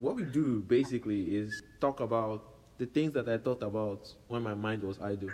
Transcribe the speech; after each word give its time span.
What 0.00 0.16
we 0.16 0.24
do 0.24 0.62
basically 0.62 1.36
is 1.36 1.62
talk 1.78 2.00
about 2.00 2.42
the 2.78 2.86
things 2.86 3.12
that 3.12 3.28
I 3.28 3.36
thought 3.36 3.62
about 3.62 4.10
when 4.28 4.42
my 4.42 4.54
mind 4.54 4.82
was 4.82 4.98
idle. 4.98 5.28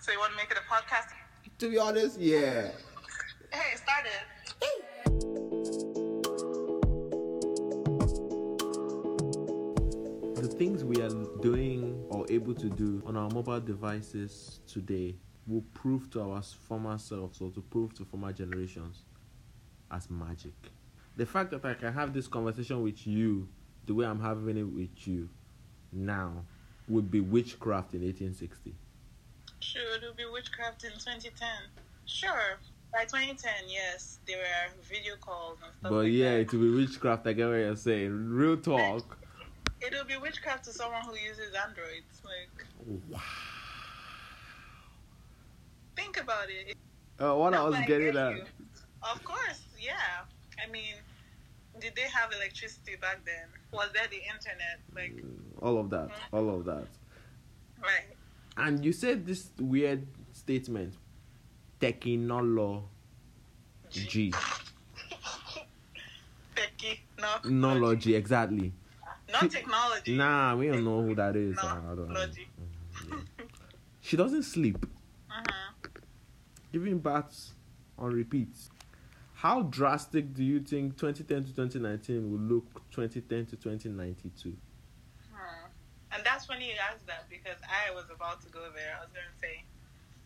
So 0.00 0.12
you 0.12 0.18
want 0.20 0.30
to 0.30 0.36
make 0.36 0.48
it 0.48 0.56
a 0.56 0.60
podcast? 0.72 1.08
To 1.58 1.68
be 1.68 1.76
honest, 1.76 2.20
yeah. 2.20 2.70
Hey, 3.50 3.74
start 3.74 4.06
it. 4.06 4.22
The 10.36 10.48
things 10.56 10.84
we 10.84 11.02
are 11.02 11.10
doing 11.42 12.00
or 12.10 12.26
able 12.30 12.54
to 12.54 12.70
do 12.70 13.02
on 13.04 13.16
our 13.16 13.28
mobile 13.30 13.58
devices 13.58 14.60
today 14.68 15.16
will 15.48 15.64
prove 15.74 16.08
to 16.10 16.22
our 16.22 16.40
former 16.42 16.96
selves 16.96 17.40
or 17.40 17.50
to 17.50 17.60
prove 17.60 17.92
to 17.94 18.04
former 18.04 18.32
generations 18.32 19.02
as 19.90 20.08
magic. 20.08 20.54
The 21.16 21.26
fact 21.26 21.50
that 21.50 21.64
I 21.64 21.74
can 21.74 21.92
have 21.92 22.14
this 22.14 22.28
conversation 22.28 22.80
with 22.80 23.04
you 23.04 23.48
the 23.86 23.94
way 23.94 24.06
I'm 24.06 24.20
having 24.20 24.56
it 24.56 24.62
with 24.64 25.06
you 25.06 25.28
now 25.92 26.44
would 26.88 27.10
be 27.10 27.20
witchcraft 27.20 27.94
in 27.94 28.00
1860. 28.02 28.74
Sure, 29.60 29.82
it'll 29.96 30.14
be 30.14 30.24
witchcraft 30.30 30.84
in 30.84 30.90
2010. 30.92 31.48
Sure. 32.06 32.58
By 32.92 33.04
2010, 33.04 33.50
yes, 33.68 34.18
there 34.26 34.36
were 34.38 34.82
video 34.88 35.14
calls 35.20 35.58
and 35.64 35.72
stuff 35.80 35.90
But 35.90 36.04
like 36.04 36.12
yeah, 36.12 36.32
that. 36.34 36.40
it 36.40 36.52
will 36.52 36.60
be 36.60 36.70
witchcraft. 36.76 37.26
I 37.26 37.32
get 37.32 37.46
what 37.46 37.54
you're 37.54 37.76
saying. 37.76 38.30
Real 38.30 38.56
talk. 38.56 39.18
It'll 39.80 40.04
be 40.04 40.16
witchcraft 40.16 40.64
to 40.66 40.72
someone 40.72 41.02
who 41.02 41.16
uses 41.16 41.54
Androids. 41.54 42.22
Like, 42.24 42.66
Wow. 43.08 43.20
think 45.96 46.20
about 46.20 46.48
it. 46.48 46.76
Uh, 47.18 47.34
what 47.34 47.54
I 47.54 47.62
was 47.62 47.76
getting 47.86 48.12
get 48.12 48.16
at. 48.16 48.36
you. 48.36 48.44
Of 49.02 49.22
course, 49.24 49.62
yeah. 49.78 49.92
I 50.64 50.70
mean, 50.70 50.94
did 51.80 51.94
they 51.96 52.02
have 52.02 52.32
electricity 52.32 52.96
back 53.00 53.24
then? 53.24 53.48
Was 53.72 53.88
there 53.92 54.06
the 54.08 54.20
internet? 54.32 54.80
Like, 54.94 55.24
All 55.60 55.78
of 55.78 55.90
that. 55.90 56.10
All 56.32 56.48
of 56.50 56.64
that. 56.64 56.86
right. 57.82 58.04
And 58.56 58.84
you 58.84 58.92
said 58.92 59.26
this 59.26 59.50
weird 59.58 60.06
statement. 60.32 60.94
Technology. 61.80 62.88
Knowledge, 67.44 68.06
exactly. 68.06 68.72
Not 69.32 69.50
technology. 69.50 70.16
Nah, 70.16 70.54
we 70.54 70.68
don't 70.68 70.84
know 70.84 71.02
who 71.02 71.14
that 71.14 71.34
is. 71.34 71.56
No, 71.56 71.62
I 71.62 71.94
don't 71.94 72.08
know. 72.10 72.26
She 74.00 74.16
doesn't 74.16 74.42
sleep. 74.44 74.84
Uh-huh. 75.30 75.88
Giving 76.72 76.98
baths 76.98 77.54
on 77.98 78.12
repeat. 78.12 78.48
How 79.44 79.60
drastic 79.60 80.32
do 80.32 80.42
you 80.42 80.58
think 80.58 80.96
2010 80.96 81.44
to 81.44 81.48
2019 81.52 82.32
will 82.32 82.38
look 82.56 82.64
2010 82.92 83.44
to 83.52 83.56
2092? 83.56 84.56
Hmm. 85.28 85.68
And 86.12 86.24
that's 86.24 86.46
funny 86.46 86.68
you 86.68 86.80
asked 86.80 87.06
that 87.06 87.28
because 87.28 87.60
I 87.68 87.92
was 87.92 88.06
about 88.08 88.40
to 88.40 88.48
go 88.48 88.72
there. 88.72 88.96
I 88.96 89.04
was 89.04 89.12
going 89.12 89.28
to 89.28 89.36
say, 89.36 89.60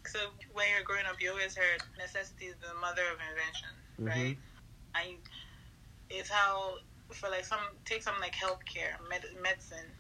so 0.06 0.30
when 0.54 0.66
you're 0.70 0.84
growing 0.84 1.02
up, 1.10 1.18
you 1.18 1.32
always 1.32 1.56
heard 1.56 1.82
necessity 1.98 2.46
is 2.46 2.54
the 2.62 2.70
mother 2.80 3.02
of 3.10 3.18
invention, 3.18 3.74
right? 3.98 4.38
And 4.94 5.18
it's 6.10 6.30
how, 6.30 6.74
for 7.10 7.28
like 7.28 7.44
some, 7.44 7.74
take 7.84 8.04
something 8.04 8.22
like 8.22 8.36
healthcare, 8.38 9.02
med- 9.10 9.34
medicine, 9.42 9.90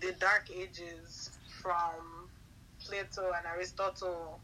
the 0.00 0.12
dark 0.20 0.50
ages 0.52 1.30
from 1.48 2.28
Plato 2.84 3.32
and 3.32 3.46
Aristotle. 3.56 4.38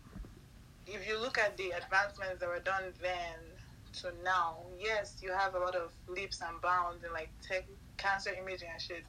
If 0.87 1.07
you 1.07 1.20
look 1.20 1.37
at 1.37 1.59
the 1.59 1.77
advancements 1.77 2.41
that 2.41 2.48
were 2.48 2.64
done 2.64 2.97
then 3.03 3.50
to 3.94 4.12
now, 4.24 4.58
yes, 4.78 5.16
you 5.22 5.33
have 5.33 5.55
a 5.55 5.58
lot 5.58 5.74
of 5.74 5.92
leaps 6.08 6.41
and 6.41 6.60
bounds 6.60 7.05
in 7.05 7.12
like 7.12 7.30
tech, 7.46 7.66
cancer 7.96 8.30
imaging 8.30 8.69
and 8.72 8.80
shit. 8.80 9.05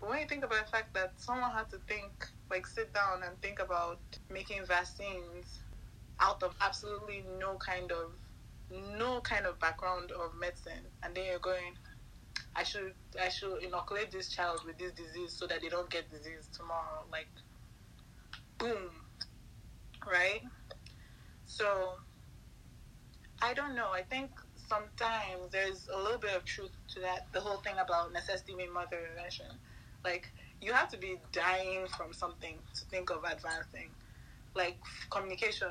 But 0.00 0.10
when 0.10 0.20
you 0.20 0.26
think 0.26 0.44
about 0.44 0.66
the 0.66 0.70
fact 0.70 0.94
that 0.94 1.12
someone 1.16 1.50
had 1.50 1.70
to 1.70 1.78
think, 1.88 2.10
like 2.50 2.66
sit 2.66 2.92
down 2.92 3.22
and 3.22 3.40
think 3.40 3.60
about 3.60 3.98
making 4.30 4.64
vaccines 4.66 5.60
out 6.20 6.42
of 6.42 6.54
absolutely 6.60 7.24
no 7.38 7.56
kind 7.56 7.90
of 7.90 8.12
no 8.70 9.20
kind 9.20 9.46
of 9.46 9.58
background 9.60 10.10
of 10.12 10.34
medicine 10.38 10.84
and 11.02 11.14
then 11.14 11.24
you're 11.26 11.38
going 11.38 11.76
I 12.56 12.62
should 12.62 12.94
I 13.20 13.28
should 13.28 13.62
inoculate 13.62 14.10
this 14.10 14.28
child 14.28 14.60
with 14.64 14.78
this 14.78 14.92
disease 14.92 15.32
so 15.32 15.46
that 15.46 15.60
they 15.60 15.68
don't 15.68 15.90
get 15.90 16.10
disease 16.10 16.48
tomorrow. 16.52 17.04
Like 17.10 17.28
boom. 18.58 18.90
Right? 20.06 20.42
So 21.46 21.94
I 23.42 23.54
don't 23.54 23.74
know. 23.74 23.88
I 23.92 24.02
think 24.02 24.30
sometimes 24.68 25.50
there's 25.52 25.88
a 25.92 25.98
little 25.98 26.18
bit 26.18 26.34
of 26.36 26.44
truth 26.44 26.70
to 26.94 27.00
that. 27.00 27.26
The 27.32 27.40
whole 27.40 27.58
thing 27.58 27.74
about 27.78 28.12
necessity 28.12 28.54
being 28.56 28.72
mother 28.72 28.98
invention. 29.10 29.46
Like 30.04 30.28
you 30.60 30.72
have 30.72 30.88
to 30.90 30.96
be 30.98 31.16
dying 31.32 31.86
from 31.96 32.12
something 32.12 32.56
to 32.74 32.84
think 32.86 33.10
of 33.10 33.24
advancing. 33.24 33.90
Like 34.54 34.76
communication. 35.10 35.68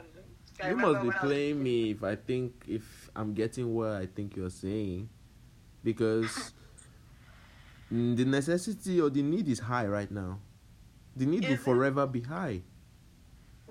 I 0.61 0.69
You 0.69 0.75
must 0.77 0.93
be 1.01 1.07
I 1.09 1.11
was- 1.11 1.15
playing 1.21 1.63
me 1.63 1.91
if 1.91 2.03
I 2.03 2.15
think 2.15 2.65
if 2.67 3.09
I'm 3.15 3.33
getting 3.33 3.73
what 3.73 3.91
I 3.91 4.05
think 4.05 4.35
you're 4.35 4.49
saying, 4.51 5.09
because 5.83 6.53
mm, 7.91 8.15
the 8.15 8.25
necessity 8.25 9.01
or 9.01 9.09
the 9.09 9.21
need 9.23 9.47
is 9.47 9.59
high 9.59 9.87
right 9.87 10.11
now. 10.11 10.39
The 11.15 11.25
need 11.25 11.43
will 11.45 11.53
Is 11.53 11.59
it? 11.59 11.63
forever 11.63 12.05
be 12.07 12.21
high. 12.21 12.61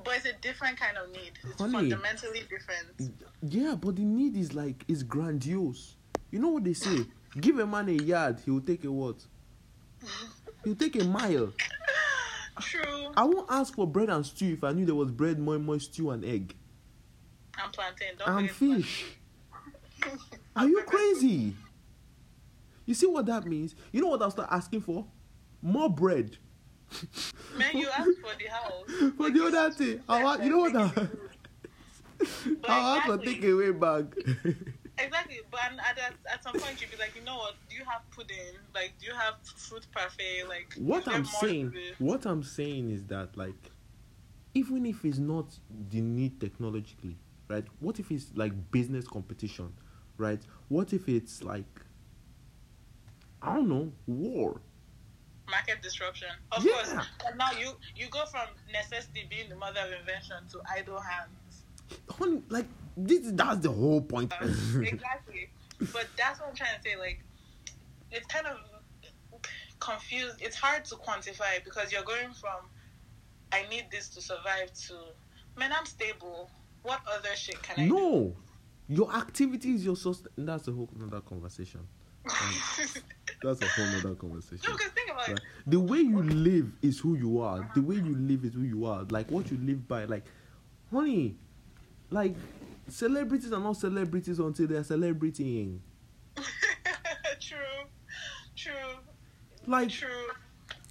But 0.05 0.17
it's 0.17 0.27
a 0.27 0.33
different 0.41 0.79
kind 0.79 0.97
of 0.97 1.11
need. 1.11 1.33
It's 1.45 1.61
Honey. 1.61 1.73
fundamentally 1.73 2.41
different. 2.49 3.13
Yeah, 3.43 3.75
but 3.75 3.97
the 3.97 4.03
need 4.03 4.37
is 4.37 4.55
like 4.55 4.85
is 4.89 5.03
grandiose. 5.03 5.97
You 6.31 6.39
know 6.39 6.49
what 6.49 6.65
they 6.65 6.73
say? 6.73 7.07
Give 7.41 7.59
a 7.59 7.67
man 7.67 7.89
a 7.89 7.93
yard, 7.93 8.41
he 8.45 8.51
will 8.51 8.61
take 8.61 8.85
a 8.85 8.93
what? 8.93 9.17
He'll 10.65 10.75
take 10.75 11.01
a 11.01 11.05
mile. 11.05 11.53
True. 12.61 13.13
I 13.17 13.25
won't 13.25 13.51
ask 13.51 13.75
for 13.75 13.87
bread 13.87 14.11
and 14.11 14.25
stew 14.25 14.53
if 14.53 14.63
I 14.65 14.73
knew 14.73 14.85
there 14.85 14.95
was 14.95 15.11
bread, 15.11 15.39
moi 15.39 15.59
moi, 15.59 15.79
stew, 15.79 16.11
and 16.11 16.25
egg. 16.25 16.55
I'm 17.59 17.71
plantain. 17.71 18.09
Don't 18.19 18.39
And 18.39 18.51
fish. 18.51 19.05
Are 20.57 20.69
you 20.69 20.83
crazy? 20.83 21.55
You 22.85 22.95
see 22.95 23.07
what 23.07 23.27
that 23.27 23.47
means? 23.47 23.75
You 23.93 24.03
know 24.03 24.09
what 24.09 24.23
I'll 24.23 24.31
start 24.31 24.49
asking 24.51 24.83
for? 24.83 25.07
More 25.63 25.89
bread. 25.89 26.37
Man, 27.59 27.77
you 27.77 27.89
asked 27.89 28.19
for 28.21 28.35
the 28.39 28.49
house. 28.51 29.13
For 29.17 29.31
the 29.31 29.45
other 29.47 29.71
thing, 29.73 30.01
I'll, 30.09 30.29
ask- 30.29 30.43
you 30.45 30.51
know 30.51 30.59
what? 30.59 30.77
I'll, 30.77 30.93
But 32.19 32.71
I'll 32.71 32.97
ask 32.99 33.07
for 33.07 33.15
exactly. 33.15 33.35
takeaway 33.41 33.79
bag. 33.81 34.57
Exactly, 34.99 35.41
but 35.51 35.61
at, 35.63 35.99
at, 35.99 36.15
at 36.31 36.45
some 36.45 36.53
point 36.53 36.81
you'd 36.81 36.91
be 36.91 36.99
like, 36.99 37.17
you 37.17 37.23
know 37.25 37.37
what? 37.39 37.55
Do 37.69 37.75
you 37.75 37.83
have 37.85 38.03
pudding? 38.11 38.37
Like, 38.75 38.93
do 39.01 39.07
you 39.07 39.15
have 39.15 39.35
fruit 39.43 39.87
parfait? 39.91 40.45
Like, 40.47 40.75
what 40.77 41.09
I'm 41.09 41.25
saying, 41.25 41.73
what 41.99 42.27
I'm 42.27 42.43
saying 42.43 42.91
is 42.91 43.03
that 43.07 43.35
like, 43.37 43.71
even 44.55 44.85
if 44.85 45.05
it's 45.07 45.19
not 45.19 45.47
the 45.91 46.03
need 46.03 46.39
technologically, 46.41 47.17
right? 47.49 47.65
What 47.81 47.99
if 48.01 48.11
it's 48.13 48.27
like 48.37 48.53
business 48.71 49.09
competition, 49.09 49.73
right? 50.19 50.43
What 50.69 50.93
if 50.93 51.09
it's 51.09 51.43
like, 51.43 51.81
I 53.41 53.55
don't 53.55 53.69
know, 53.71 53.93
war? 54.07 54.61
Market 55.49 55.83
disruption. 55.83 56.29
Of 56.53 56.65
Yeah. 56.65 56.73
course. 56.73 57.07
But 57.25 57.37
now 57.37 57.51
you 57.53 57.73
you 57.97 58.09
go 58.09 58.25
from 58.27 58.49
necessity 58.73 59.27
being 59.29 59.49
the 59.49 59.57
mother 59.57 59.81
of 59.81 59.93
invention 60.01 60.37
to 60.53 60.61
idle 60.71 61.01
hands. 61.01 61.65
Like 62.49 62.67
this, 62.97 63.31
that's 63.33 63.59
the 63.61 63.71
whole 63.71 64.01
point. 64.01 64.33
Uh, 64.33 64.47
exactly. 64.83 65.51
But 65.93 66.07
that's 66.17 66.41
what 66.41 66.51
I'm 66.51 66.55
trying 66.55 66.77
to 66.77 66.83
say. 66.89 66.97
Like, 66.97 67.23
it's 68.11 68.27
kind 68.27 68.47
of 68.47 68.59
confused. 69.81 70.37
It's 70.41 70.57
hard 70.57 70.85
to 70.87 70.95
quantify 70.97 71.65
because 71.65 71.91
you're 71.93 72.05
going 72.05 72.33
from 72.33 72.69
I 73.53 73.67
need 73.69 73.87
this 73.91 74.09
to 74.11 74.21
survive 74.23 74.73
to 74.89 74.95
man, 75.59 75.73
I'm 75.77 75.87
stable. 75.87 76.51
What 76.83 77.01
other 77.13 77.35
shit 77.37 77.63
can 77.63 77.79
I 77.81 77.89
do? 77.89 77.95
no, 77.95 78.37
your 78.89 79.15
activity 79.15 79.75
is 79.75 79.85
your 79.85 79.97
source. 79.97 80.23
That's 80.37 80.69
a 80.69 80.73
whole 80.73 80.89
another 80.97 81.21
conversation. 81.21 81.81
That's 82.25 83.61
a 83.61 83.67
whole 83.67 83.87
other 83.99 84.15
conversation. 84.15 84.61
No, 84.69 84.73
because 84.77 84.93
think 84.93 85.11
about 85.11 85.29
Right? 85.29 85.37
it. 85.39 85.43
The 85.67 85.81
way 85.81 85.99
you 85.99 86.23
live 86.23 86.71
is 86.81 86.99
who 87.01 87.17
you 87.17 87.41
are. 87.41 87.69
The 87.75 87.83
way 87.83 87.97
you 87.97 88.15
live 88.17 88.45
is 88.45 88.55
who 88.55 88.63
you 88.63 88.85
are. 88.87 89.03
Like 89.11 89.31
what 89.31 89.51
you 89.51 89.59
live 89.59 89.87
by. 89.89 90.05
Like, 90.05 90.25
honey, 90.93 91.37
like 92.11 92.37
celebrities 92.89 93.53
are 93.53 93.61
not 93.61 93.77
celebrities 93.77 94.39
until 94.39 94.67
they're 94.69 94.85
celebrating. 94.85 95.83
true, 97.41 97.59
true, 98.57 98.73
Like, 99.67 99.91
true, 99.91 100.09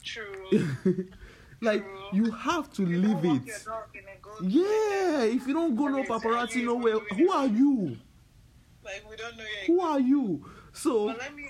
true. 0.04 1.08
like 1.62 1.84
True. 1.84 2.00
you 2.14 2.32
have 2.32 2.72
to 2.74 2.84
You 2.84 2.98
live 3.00 3.24
it. 3.24 3.46
your 3.46 3.58
dog 3.66 3.84
in 3.94 4.02
a 4.02 4.18
goat 4.22 4.42
Yeah, 4.44 5.24
if 5.24 5.48
you 5.48 5.54
don't 5.54 5.76
go 5.76 5.88
no 5.88 6.04
paparazzi 6.04 6.64
nowhere, 6.66 7.00
who 7.16 7.32
are 7.32 7.48
you? 7.48 7.98
Like 8.84 9.04
we 9.10 9.16
don't 9.16 9.38
know. 9.38 9.44
Who 9.68 9.80
are 9.82 10.00
you? 10.00 10.44
So 10.74 11.08
But 11.08 11.18
let 11.20 11.36
me. 11.36 11.50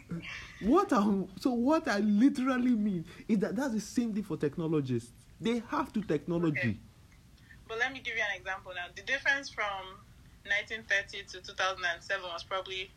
what 0.60 0.92
I 0.94 1.24
so 1.40 1.52
what 1.52 1.88
I 1.88 2.00
literally 2.00 2.72
mean 2.76 3.06
is 3.28 3.40
that 3.40 3.56
that's 3.56 3.74
the 3.74 3.80
same 3.80 4.14
thing 4.14 4.24
for 4.24 4.38
technologists. 4.38 5.12
They 5.40 5.62
have 5.70 5.92
to 5.94 6.02
technology. 6.02 6.58
Okay. 6.60 6.78
But 7.68 7.80
let 7.80 7.94
me 7.94 8.02
give 8.04 8.16
you 8.16 8.22
an 8.22 8.38
example 8.40 8.72
now. 8.76 8.88
The 8.96 9.04
difference 9.04 9.50
from 9.50 9.98
1930 10.46 11.24
to 11.32 11.42
2007 11.42 12.24
was 12.30 12.44
probably 12.44 12.92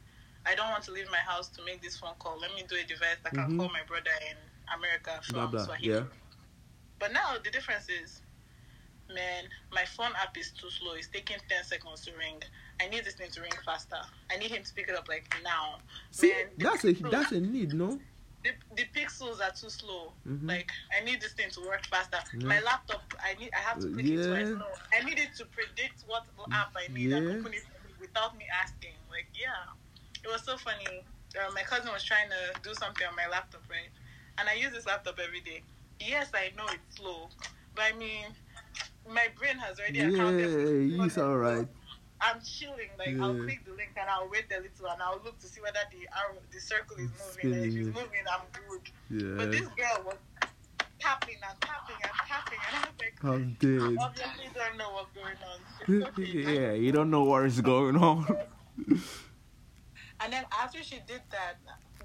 I 0.47 0.55
don't 0.55 0.71
want 0.71 0.85
to 0.85 0.93
leave 0.93 1.11
my 1.11 1.19
house 1.25 1.49
to 1.51 1.65
make 1.65 1.81
this 1.83 1.97
phone 1.99 2.15
call. 2.19 2.39
Let 2.41 2.55
me 2.55 2.65
do 2.69 2.77
a 2.77 2.85
device 2.85 3.17
that 3.23 3.33
can 3.33 3.49
Mhm. 3.51 3.59
call 3.59 3.71
my 3.71 3.83
brother 3.85 4.11
in 4.31 4.37
America 4.77 5.21
from 5.25 5.35
Blah 5.35 5.47
blah. 5.47 5.65
Swahili. 5.65 5.89
Yeah. 5.95 6.05
But 6.99 7.13
now 7.13 7.37
the 7.43 7.51
difference 7.51 7.89
is, 7.89 8.21
man, 9.09 9.45
my 9.73 9.85
phone 9.85 10.13
app 10.17 10.37
is 10.37 10.51
too 10.53 10.71
slow. 10.71 10.93
It's 10.93 11.09
taking 11.09 11.39
ten 11.49 11.65
seconds 11.65 12.03
to 12.05 12.13
ring. 12.17 12.43
I 12.81 12.89
need 12.89 13.05
this 13.05 13.15
thing 13.15 13.31
to 13.31 13.41
ring 13.41 13.53
faster. 13.65 13.97
I 14.31 14.37
need 14.37 14.51
him 14.51 14.63
to 14.63 14.75
pick 14.75 14.89
it 14.89 14.97
up 14.97 15.09
like 15.09 15.25
now. 15.43 15.79
See, 16.11 16.29
Man, 16.33 16.47
that's 16.59 16.85
a 16.85 16.95
pixels- 16.95 17.11
that's 17.11 17.33
a 17.33 17.41
need, 17.41 17.73
no? 17.75 18.01
the, 18.43 18.51
the 18.77 18.85
pixels 18.95 19.41
are 19.41 19.53
too 19.53 19.71
slow. 19.71 20.13
Mhm. 20.29 20.47
Like 20.49 20.71
I 20.95 21.03
need 21.03 21.21
this 21.23 21.33
thing 21.33 21.49
to 21.51 21.61
work 21.63 21.87
faster. 21.87 22.19
Yeah. 22.37 22.47
My 22.47 22.61
laptop, 22.61 23.03
I 23.23 23.35
need, 23.41 23.51
I 23.55 23.59
have 23.61 23.79
to 23.81 23.89
Uh, 23.89 23.93
click 23.95 24.07
it 24.07 24.27
twice. 24.29 24.49
No, 24.49 24.67
I 24.93 25.03
need 25.03 25.19
it 25.19 25.35
to 25.37 25.47
predict 25.47 26.03
what 26.07 26.25
app 26.53 26.73
I 26.77 26.93
need 26.93 27.13
and 27.13 27.27
Yeah. 27.27 27.39
open 27.39 27.55
it 27.55 27.65
without 28.01 28.37
me 28.37 28.45
asking. 28.63 28.93
Like 29.11 29.29
yeah, 29.35 29.73
it 30.23 30.29
was 30.31 30.43
so 30.45 30.57
funny. 30.59 31.05
Uh, 31.39 31.51
my 31.55 31.63
cousin 31.63 31.91
was 31.93 32.05
trying 32.05 32.29
to 32.29 32.61
do 32.63 32.75
something 32.75 33.07
on 33.07 33.17
my 33.17 33.27
laptop, 33.29 33.63
right? 33.71 33.89
And 34.39 34.47
I 34.49 34.55
use 34.55 34.73
this 34.73 34.85
laptop 34.87 35.19
every 35.19 35.41
day. 35.41 35.63
Yes, 36.01 36.31
I 36.35 36.53
know 36.57 36.67
it's 36.67 36.97
slow, 36.97 37.31
but 37.75 37.85
I 37.85 37.93
mean, 37.97 38.27
my 39.09 39.29
brain 39.39 39.57
has 39.59 39.79
already 39.81 40.01
Yeah, 40.01 40.09
accounted. 40.09 40.51
for 40.53 41.05
it's 41.07 41.17
it. 41.17 41.23
all 41.23 41.37
right. 41.39 41.67
I'm 42.21 42.41
chilling. 42.43 42.91
Like 42.99 43.19
I'll 43.21 43.35
click 43.35 43.65
the 43.65 43.73
link 43.73 43.91
and 43.97 44.09
I'll 44.09 44.29
wait 44.31 44.45
a 44.51 44.61
little 44.61 44.87
and 44.91 45.03
I'll 45.03 45.21
look 45.25 45.39
to 45.41 45.47
see 45.47 45.61
whether 45.61 45.81
the 45.91 46.07
arrow, 46.17 46.39
the 46.53 46.61
circle 46.61 46.97
is 46.97 47.11
moving. 47.43 47.55
And 47.55 47.67
if 47.67 47.75
it's 47.75 47.87
moving, 47.87 48.25
I'm 48.31 48.47
good. 48.53 48.91
Yeah. 49.11 49.37
But 49.37 49.51
this 49.51 49.69
girl 49.77 50.05
was 50.07 50.17
tapping 50.99 51.37
and 51.47 51.61
tapping 51.61 51.97
and 52.03 52.13
tapping, 52.27 52.59
and 52.69 52.77
I 52.77 52.89
was 52.89 52.99
like, 52.99 53.25
I'm 53.25 53.57
I 53.61 53.65
dead. 53.65 53.97
obviously 54.01 54.51
don't 54.55 54.77
know 54.79 54.91
what's 54.93 55.13
going 55.13 55.37
on. 55.45 56.09
Okay. 56.09 56.55
yeah, 56.63 56.73
you 56.73 56.93
don't 56.93 57.11
know 57.11 57.25
what 57.25 57.45
is 57.45 57.61
going 57.61 57.97
on. 57.97 58.27
And 60.21 60.33
then 60.33 60.45
after 60.53 60.83
she 60.83 61.01
did 61.07 61.21
that, 61.31 61.57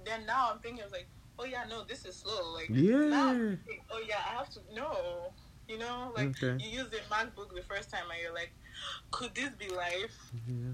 then 0.06 0.26
now 0.26 0.52
I'm 0.52 0.60
thinking, 0.60 0.82
I 0.82 0.86
was 0.86 0.92
like, 0.94 1.08
oh 1.38 1.46
yeah, 1.46 1.64
no, 1.70 1.84
this 1.86 2.06
is 2.06 2.16
slow. 2.16 2.54
Like, 2.54 2.70
Yeah. 2.70 2.98
now 3.08 3.30
I'm 3.30 3.60
oh 3.92 4.02
yeah, 4.08 4.18
I 4.30 4.34
have 4.40 4.50
to 4.50 4.60
know. 4.76 5.32
You 5.70 5.78
know, 5.78 6.12
like 6.16 6.30
Okay. 6.44 6.64
you 6.64 6.80
use 6.80 6.90
the 6.90 6.98
MacBook 7.12 7.54
the 7.56 7.62
first 7.62 7.92
time, 7.92 8.04
and 8.12 8.20
you're 8.22 8.34
like, 8.34 8.52
could 9.12 9.36
this 9.36 9.52
be 9.60 9.70
life? 9.70 10.12
Yeah. 10.48 10.74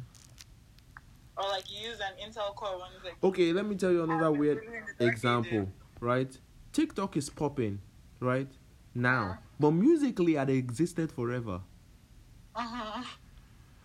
Or 1.38 1.50
like 1.50 1.69
you 1.69 1.89
use 1.89 2.00
an 2.00 2.13
Intel 2.25 2.56
Core 2.56 2.80
one, 2.80 2.92
like, 3.03 3.15
Okay, 3.21 3.51
let 3.51 3.65
me 3.65 3.75
tell 3.75 3.92
you 3.92 4.03
another 4.03 4.31
weird 4.31 4.57
living 4.63 4.74
in 4.75 4.86
the 4.97 5.03
dark 5.03 5.12
example, 5.12 5.69
right? 6.00 6.38
TikTok 6.71 7.18
is 7.18 7.30
popping, 7.30 7.80
right? 8.21 8.47
Now. 8.94 9.24
Uh-huh. 9.24 9.38
But 9.59 9.71
Musical.ly 9.71 10.42
it 10.44 10.50
existed 10.50 11.12
forever. 11.12 11.59
Uh-huh. 12.56 13.03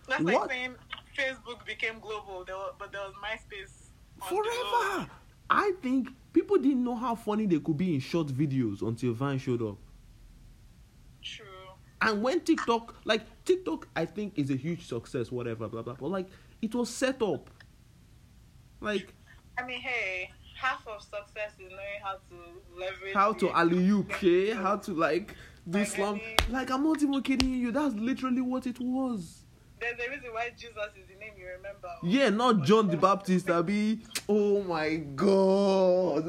That's 0.07 0.23
What? 0.23 0.33
like 0.33 0.49
saying 0.49 0.75
Facebook 1.17 1.65
became 1.65 1.99
global, 1.99 2.45
there 2.45 2.55
was, 2.55 2.73
but 2.79 2.91
there 2.93 3.01
was 3.01 3.13
MySpace. 3.21 3.89
on 4.21 4.29
the 4.29 4.35
low. 4.35 4.43
Forever! 4.43 5.11
I 5.49 5.73
think 5.81 6.09
people 6.31 6.57
didn't 6.57 6.83
know 6.85 6.95
how 6.95 7.15
funny 7.15 7.45
they 7.47 7.59
could 7.59 7.75
be 7.77 7.93
in 7.95 7.99
short 7.99 8.27
videos 8.27 8.81
until 8.81 9.11
Vine 9.13 9.37
showed 9.39 9.61
up. 9.61 9.77
And 12.01 12.21
when 12.23 12.41
TikTok, 12.41 12.95
like 13.05 13.21
TikTok, 13.45 13.87
I 13.95 14.05
think 14.05 14.33
is 14.37 14.49
a 14.49 14.55
huge 14.55 14.87
success, 14.87 15.31
whatever, 15.31 15.67
blah 15.67 15.81
blah. 15.83 15.93
But 15.93 16.07
like, 16.09 16.27
it 16.61 16.73
was 16.73 16.89
set 16.89 17.21
up. 17.21 17.49
Like 18.79 19.13
I 19.57 19.65
mean, 19.65 19.79
hey, 19.79 20.31
half 20.57 20.87
of 20.87 21.01
success 21.01 21.51
is 21.59 21.69
knowing 21.69 22.01
how 22.03 22.13
to 22.13 22.79
leverage. 22.79 23.13
how 23.13 23.33
to 23.33 23.51
alley 23.51 23.91
okay? 24.01 24.51
How 24.51 24.77
to 24.77 24.93
like 24.93 25.35
do 25.69 25.79
Like, 25.79 25.87
slam. 25.87 26.15
I 26.15 26.17
mean- 26.17 26.37
Like 26.49 26.71
I'm 26.71 26.83
not 26.83 27.01
even 27.03 27.21
kidding 27.21 27.53
you. 27.53 27.71
That's 27.71 27.93
literally 27.95 28.41
what 28.41 28.65
it 28.65 28.79
was. 28.79 29.45
There's 29.79 29.97
a 29.99 30.09
reason 30.11 30.31
why 30.31 30.51
Jesus 30.55 30.75
is 30.95 31.07
the 31.07 31.15
name 31.19 31.33
you 31.39 31.47
remember. 31.57 31.89
Yeah, 32.03 32.29
not 32.29 32.63
John 32.63 32.87
the 32.87 32.97
Baptist. 32.97 33.49
I 33.49 33.61
be. 33.63 34.01
Oh 34.29 34.61
my 34.63 34.95
god. 34.97 36.23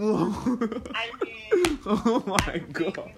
I 0.95 1.11
mean, 1.23 1.79
oh 1.87 2.25
my 2.27 2.59
god. 2.73 3.13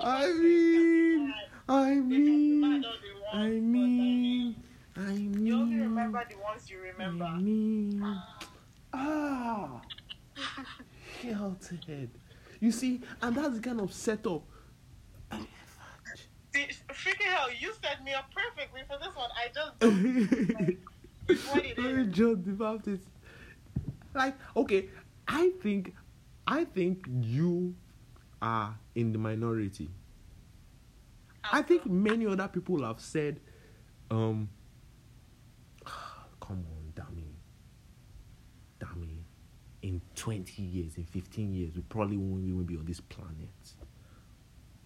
I 0.00 0.32
mean, 0.32 1.34
I 1.68 1.94
mean, 1.94 2.84
I 3.32 3.48
mean, 3.48 4.56
I 4.96 5.00
mean. 5.00 5.46
You 5.46 5.54
only 5.60 5.76
remember 5.78 6.24
the 6.28 6.36
ones 6.38 6.68
you 6.70 6.80
remember. 6.80 7.24
I 7.24 7.38
mean, 7.38 8.02
ah, 8.92 9.80
head. 11.86 12.10
You 12.60 12.70
see, 12.72 13.00
and 13.20 13.36
that's 13.36 13.56
the 13.56 13.60
kind 13.60 13.80
of 13.80 13.92
setup. 13.92 14.42
Freaking 16.52 17.26
hell, 17.26 17.48
you 17.58 17.72
set 17.82 18.04
me 18.04 18.12
up 18.14 18.30
perfectly 18.32 18.82
for 18.88 18.96
this 18.98 19.14
one. 19.16 19.28
I 19.34 19.48
just 19.52 19.78
don't. 19.80 20.78
It's 21.28 21.46
what 21.52 21.64
it 21.64 21.78
is. 21.78 22.14
John 22.14 22.42
the 22.44 22.52
Baptist. 22.52 23.04
Like, 24.14 24.34
okay, 24.56 24.88
I 25.26 25.50
think, 25.62 25.92
I 26.46 26.64
think 26.64 27.06
you 27.20 27.74
are 28.40 28.78
in 28.94 29.12
the 29.12 29.18
minority. 29.18 29.90
I 31.52 31.62
think 31.62 31.84
many 31.86 32.26
other 32.26 32.48
people 32.48 32.84
have 32.84 33.00
said, 33.00 33.40
um, 34.10 34.48
come 36.40 36.64
on, 36.64 36.92
Dammy. 36.94 37.34
Dammy, 38.78 39.24
in 39.84 40.00
20 40.14 40.62
years, 40.62 40.96
in 40.96 41.04
15 41.04 41.54
years, 41.54 41.74
we 41.76 41.82
probably 41.82 42.16
won't 42.16 42.42
even 42.42 42.64
be 42.64 42.74
on 42.74 42.86
this 42.86 43.00
planet. 43.00 43.50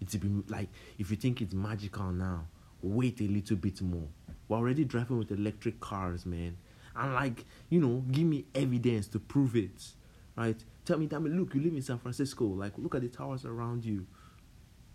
It's 0.01 0.15
be 0.17 0.43
like, 0.49 0.67
if 0.97 1.09
you 1.09 1.15
think 1.15 1.41
it's 1.41 1.53
magical 1.53 2.11
now, 2.11 2.47
wait 2.81 3.21
a 3.21 3.23
little 3.23 3.55
bit 3.55 3.81
more. 3.81 4.09
We're 4.49 4.57
already 4.57 4.83
driving 4.83 5.17
with 5.17 5.31
electric 5.31 5.79
cars, 5.79 6.25
man. 6.25 6.57
And 6.97 7.13
like, 7.13 7.45
you 7.69 7.79
know, 7.79 8.03
give 8.11 8.25
me 8.25 8.43
evidence 8.53 9.07
to 9.09 9.19
prove 9.19 9.55
it. 9.55 9.87
Right? 10.35 10.61
Tell 10.83 10.97
me, 10.97 11.05
Dammy, 11.05 11.29
look, 11.29 11.55
you 11.55 11.61
live 11.61 11.75
in 11.75 11.81
San 11.81 11.99
Francisco. 11.99 12.43
Like, 12.45 12.73
look 12.77 12.93
at 12.93 13.01
the 13.01 13.07
towers 13.07 13.45
around 13.45 13.85
you. 13.85 14.05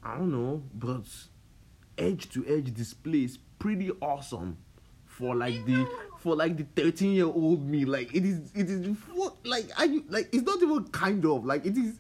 I 0.02 0.18
don't 0.18 0.32
know, 0.32 0.64
but 0.74 1.06
edge 1.96 2.28
to 2.30 2.44
edge 2.46 2.74
display 2.74 3.24
is 3.24 3.38
pretty 3.58 3.90
awesome 4.02 4.58
for 5.06 5.34
like 5.34 5.64
the 5.64 5.88
for 6.24 6.34
like 6.34 6.56
the 6.56 6.64
13 6.82 7.12
year 7.12 7.26
old 7.26 7.68
me. 7.68 7.84
Like 7.84 8.14
it 8.14 8.24
is 8.24 8.50
it 8.54 8.68
is 8.70 8.96
what 9.12 9.34
like 9.46 9.68
are 9.78 9.84
you 9.84 10.02
like 10.08 10.30
it's 10.32 10.42
not 10.42 10.60
even 10.62 10.84
kind 10.84 11.22
of 11.26 11.44
like 11.44 11.66
it 11.66 11.76
is 11.76 11.98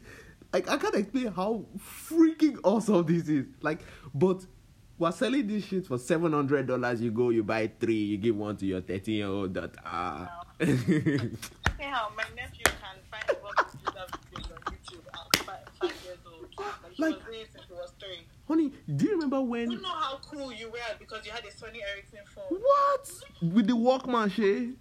like 0.52 0.66
i 0.68 0.76
can't 0.78 0.94
explain 0.94 1.26
how 1.32 1.64
freaking 1.78 2.58
awesome 2.64 3.04
this 3.04 3.28
is. 3.28 3.44
Like 3.60 3.80
but 4.14 4.46
we're 4.98 5.12
selling 5.12 5.46
this 5.46 5.66
shit 5.66 5.86
for 5.86 5.98
seven 5.98 6.32
hundred 6.32 6.66
dollars. 6.66 7.02
You 7.02 7.10
go 7.10 7.28
you 7.28 7.42
buy 7.44 7.70
three 7.78 7.94
you 8.02 8.16
give 8.16 8.34
one 8.36 8.56
to 8.56 8.66
your 8.66 8.80
13 8.80 9.14
year 9.14 9.26
old 9.26 9.52
that 9.54 9.74
ah 9.84 10.40
See 10.62 11.82
how 11.82 12.08
my 12.16 12.24
nephew 12.34 12.64
can 12.64 12.96
find 13.10 13.38
what 13.42 13.56
to 13.58 13.76
do 13.76 13.92
that 13.92 14.08
on 14.36 14.72
YouTube 14.72 15.04
at 15.12 15.36
five, 15.44 15.58
five 15.78 16.04
years 16.04 16.18
old. 16.32 16.46
Like, 16.56 16.92
he 16.94 17.02
Like- 17.02 17.14
was 17.16 17.24
doing 17.26 17.40
it 17.40 17.48
since 17.52 17.64
he 17.68 17.74
was 17.74 17.92
three. 18.00 18.22
Honey 18.48 18.72
do 18.96 19.04
you 19.06 19.12
remember 19.12 19.40
when 19.40 19.70
You 19.70 19.80
know 19.80 19.88
how 19.88 20.18
cool 20.18 20.52
you 20.52 20.70
were 20.70 20.78
because 20.98 21.24
you 21.26 21.32
had 21.32 21.44
a 21.44 21.48
Sony 21.48 21.80
Ericsson 21.90 22.20
phone. 22.34 22.58
what 22.60 23.08
with 23.54 23.66
the 23.66 23.72
walkman 23.74 24.30
shay 24.30 24.72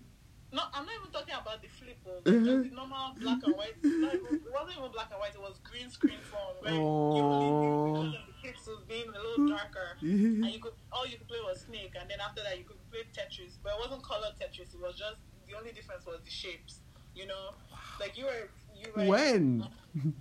No, 0.53 0.61
I'm 0.71 0.85
not 0.85 0.93
even 1.01 1.11
talking 1.11 1.33
about 1.33 1.61
the 1.63 1.67
flip 1.67 1.97
phone. 2.05 2.21
Mhm. 2.29 2.45
Just 2.45 2.69
the 2.69 2.75
normal 2.75 3.15
black 3.17 3.41
and 3.43 3.55
white. 3.57 3.73
Not 3.83 4.13
even, 4.13 4.35
it 4.37 4.53
wasn't 4.53 4.77
even 4.77 4.91
black 4.93 5.09
and 5.09 5.19
white. 5.19 5.33
It 5.33 5.41
was 5.41 5.57
green 5.63 5.89
screen 5.89 6.19
phone 6.29 6.53
where 6.61 6.73
you 6.77 6.81
only 7.25 7.49
because 7.89 8.13
of 8.21 8.25
the 8.29 8.35
pixels 8.43 8.81
being 8.87 9.09
a 9.09 9.17
little 9.25 9.47
darker. 9.49 9.97
And 10.01 10.45
you 10.45 10.59
could 10.61 10.73
all 10.91 11.07
you 11.07 11.17
could 11.17 11.27
play 11.27 11.41
was 11.41 11.61
Snake, 11.65 11.93
and 11.99 12.05
then 12.07 12.19
after 12.21 12.43
that 12.45 12.59
you 12.59 12.65
could 12.65 12.77
play 12.91 13.01
Tetris, 13.17 13.57
but 13.63 13.73
it 13.73 13.79
wasn't 13.81 14.03
color 14.03 14.29
Tetris. 14.39 14.75
It 14.75 14.79
was 14.79 14.93
just 14.95 15.17
the 15.47 15.57
only 15.57 15.71
difference 15.71 16.05
was 16.05 16.19
the 16.23 16.29
shapes. 16.29 16.81
You 17.15 17.25
know, 17.25 17.55
like 17.99 18.15
you 18.15 18.25
were 18.25 18.45
you 18.77 18.93
were 18.95 19.05
when 19.09 19.65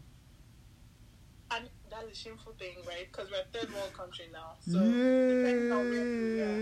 and 1.53 1.69
that's 1.93 2.11
a 2.11 2.15
shameful 2.15 2.53
thing, 2.59 2.77
right? 2.87 3.07
Because 3.11 3.31
we're 3.31 3.39
a 3.41 3.45
third 3.53 3.73
world 3.75 3.93
country 3.93 4.27
now. 4.33 4.55
So 4.67 4.79
depending 4.81 5.73
on 5.73 5.91
where 5.91 6.09
you 6.09 6.43
are. 6.43 6.61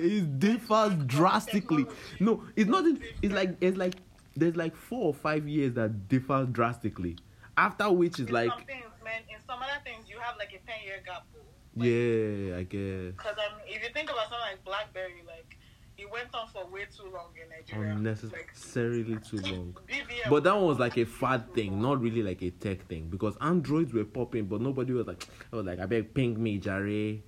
yeah, 0.00 0.18
it 0.18 0.38
differs 0.38 0.94
drastically. 1.06 1.86
No, 2.20 2.44
it's 2.54 2.68
not. 2.68 2.84
It's 3.22 3.34
like 3.34 3.56
it's 3.60 3.76
like 3.76 3.94
there's 4.36 4.56
like 4.56 4.76
four 4.76 5.06
or 5.06 5.14
five 5.14 5.48
years 5.48 5.74
that 5.74 6.08
differs 6.08 6.48
drastically. 6.48 7.16
After 7.56 7.90
which 7.90 8.18
is 8.20 8.30
like, 8.30 8.50
some 8.50 8.64
things, 8.64 8.84
man. 9.04 9.22
In 9.28 9.36
some 9.46 9.60
other 9.62 9.80
things, 9.84 10.08
you 10.08 10.18
have 10.18 10.36
like 10.38 10.50
a 10.50 10.60
ten 10.70 10.84
year 10.84 11.02
gap. 11.04 11.26
Like, 11.74 11.88
yeah, 11.88 12.58
I 12.58 12.62
guess 12.64 13.16
Because 13.16 13.38
um, 13.38 13.56
if 13.66 13.82
you 13.82 13.88
think 13.94 14.10
about 14.10 14.28
something 14.28 14.44
like 14.50 14.62
BlackBerry, 14.64 15.24
like 15.26 15.56
it 16.02 16.10
went 16.10 16.28
on 16.34 16.46
for 16.48 16.66
way 16.66 16.84
too 16.94 17.04
long 17.04 17.30
in 17.40 17.48
Nigeria. 17.48 17.88
Like, 17.88 17.96
unnecessarily 17.98 19.18
too 19.18 19.38
long. 19.38 19.76
BBM 19.88 20.30
But 20.30 20.44
that 20.44 20.54
one 20.54 20.66
was 20.66 20.78
like 20.78 20.96
a 20.96 21.04
fad 21.04 21.54
thing, 21.54 21.80
not 21.80 22.00
really 22.00 22.22
like 22.22 22.42
a 22.42 22.50
tech 22.50 22.86
thing, 22.86 23.08
because 23.08 23.36
androids 23.40 23.92
were 23.92 24.04
popping, 24.04 24.46
but 24.46 24.60
nobody 24.60 24.92
was 24.92 25.06
like, 25.06 25.24
I 25.52 25.56
was 25.56 25.66
like, 25.66 25.78
I 25.78 25.86
beg 25.86 26.12
ping 26.14 26.42
me, 26.42 26.58
Jare. 26.58 27.18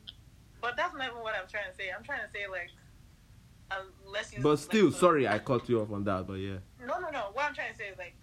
But 0.60 0.76
that's 0.76 0.94
not 0.94 1.08
even 1.08 1.22
what 1.22 1.34
I'm 1.40 1.48
trying 1.48 1.70
to 1.70 1.76
say. 1.76 1.90
I'm 1.96 2.02
trying 2.02 2.22
to 2.26 2.30
say 2.32 2.46
like, 2.50 2.70
unless 3.70 4.32
you. 4.34 4.42
But 4.42 4.56
still, 4.56 4.86
like, 4.86 4.94
sorry, 4.94 5.28
I 5.28 5.38
cut 5.38 5.68
you 5.68 5.80
off 5.80 5.92
on 5.92 6.04
that, 6.04 6.26
but 6.26 6.34
yeah. 6.34 6.58
No, 6.80 6.98
no, 6.98 7.10
no. 7.10 7.26
What 7.32 7.44
I'm 7.46 7.54
trying 7.54 7.72
to 7.72 7.78
say 7.78 7.88
is 7.88 7.98
like, 7.98 8.16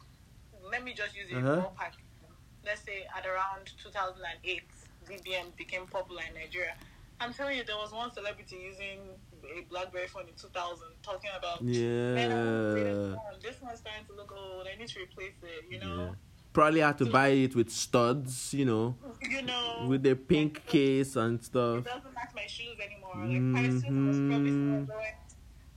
let 0.70 0.84
me 0.84 0.94
just 0.94 1.16
use 1.16 1.32
a 1.32 1.38
Uh-huh. 1.38 1.62
ballpark. 1.62 1.94
Let's 2.66 2.82
say 2.82 3.06
at 3.16 3.26
around 3.26 3.72
2008, 3.82 4.62
BBM 5.08 5.56
became 5.56 5.88
popular 5.88 6.22
in 6.28 6.34
Nigeria. 6.36 6.76
I'm 7.20 7.34
telling 7.34 7.58
you, 7.58 7.64
there 7.64 7.78
was 7.78 7.92
one 7.92 8.12
celebrity 8.12 8.58
using 8.64 9.00
a 9.44 9.62
BlackBerry 9.70 10.08
phone 10.08 10.28
in 10.28 10.34
2000 10.36 10.88
talking 11.04 11.30
about 11.38 11.62
Yeah. 11.62 12.14
"Man, 12.14 12.32
I 12.32 12.36
want 12.36 12.48
the 12.48 12.74
latest 12.76 13.16
phone. 13.16 13.40
this 13.42 13.62
one's 13.62 13.80
starting 13.80 14.06
to 14.06 14.14
look 14.14 14.32
old. 14.32 14.68
I 14.68 14.76
need 14.76 14.88
to 14.90 15.00
replace 15.02 15.34
it. 15.44 15.66
You 15.70 15.80
know, 15.80 16.06
Yeah. 16.06 16.16
Probably 16.54 16.82
had 16.82 16.98
to 16.98 17.06
buy 17.06 17.30
it 17.30 17.56
with 17.56 17.70
studs, 17.70 18.54
you 18.54 18.66
know, 18.66 18.98
you 19.22 19.42
know, 19.42 19.86
with 19.88 20.04
the 20.04 20.16
pink 20.16 20.66
case 20.66 21.16
and 21.16 21.42
stuff. 21.42 21.78
It 21.80 21.86
doesn't 21.86 22.14
match 22.14 22.32
my 22.36 22.46
shoes 22.46 22.78
anymore. 22.84 23.16
Like 23.16 23.28
mm-hmm. 23.28 23.52
my 23.54 23.62
shoes 23.62 23.84
was 23.84 24.18
probably 24.30 24.52
going. 24.52 24.88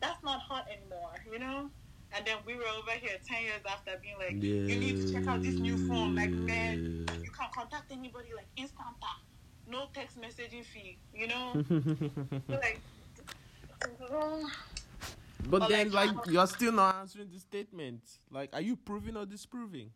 That's 0.01 0.23
not 0.25 0.41
hot 0.41 0.67
anymore. 0.69 1.15
You 1.31 1.39
know. 1.39 1.71
And 2.17 2.25
then 2.25 2.37
we 2.47 2.55
were 2.55 2.69
over 2.79 2.93
here 2.93 3.19
10 3.27 3.43
years 3.43 3.61
after 3.69 3.99
being 4.01 4.17
like, 4.19 4.41
you 4.41 4.79
need 4.79 5.05
to 5.05 5.13
check 5.13 5.27
out 5.27 5.43
this 5.43 5.57
new 5.57 5.77
phone. 5.89 6.15
Like, 6.15 6.31
man, 6.31 7.07
you 7.25 7.31
can't 7.31 7.53
contact 7.53 7.91
anybody 7.91 8.29
like 8.37 8.47
instanta. 8.57 9.03
Ah. 9.03 9.21
No 9.69 9.89
text 9.93 10.21
messaging 10.21 10.65
fee, 10.65 10.99
you 11.13 11.27
know? 11.27 11.55
So, 12.49 12.55
like, 12.55 12.81
But 15.47 15.63
Or 15.63 15.69
then, 15.69 15.91
like, 15.93 16.15
like, 16.15 16.27
you're 16.27 16.47
still 16.47 16.73
not 16.73 16.97
answering 16.97 17.29
the 17.33 17.39
statement. 17.39 18.03
Like, 18.31 18.51
are 18.53 18.61
you 18.61 18.77
proving 18.77 19.17
or 19.17 19.27
disproving? 19.27 19.91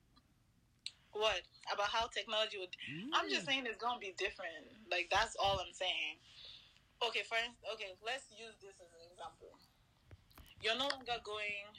what? 1.18 1.42
About 1.72 1.88
how 1.90 2.06
technology 2.08 2.58
would. 2.58 2.72
I'm 3.12 3.28
just 3.28 3.44
saying 3.44 3.66
it's 3.66 3.80
to 3.98 4.00
be 4.00 4.14
different. 4.16 4.70
Like, 4.90 5.10
that's 5.10 5.36
all 5.36 5.58
I'm 5.58 5.74
saying. 5.74 6.22
Okay, 7.02 7.22
instance, 7.38 7.58
okay, 7.74 7.94
let's 8.06 8.26
use 8.34 8.54
this 8.62 8.74
as 8.78 8.90
an 8.90 9.02
example. 9.12 9.52
You're 10.62 10.78
no 10.78 10.88
longer 10.88 11.18
going 11.22 11.70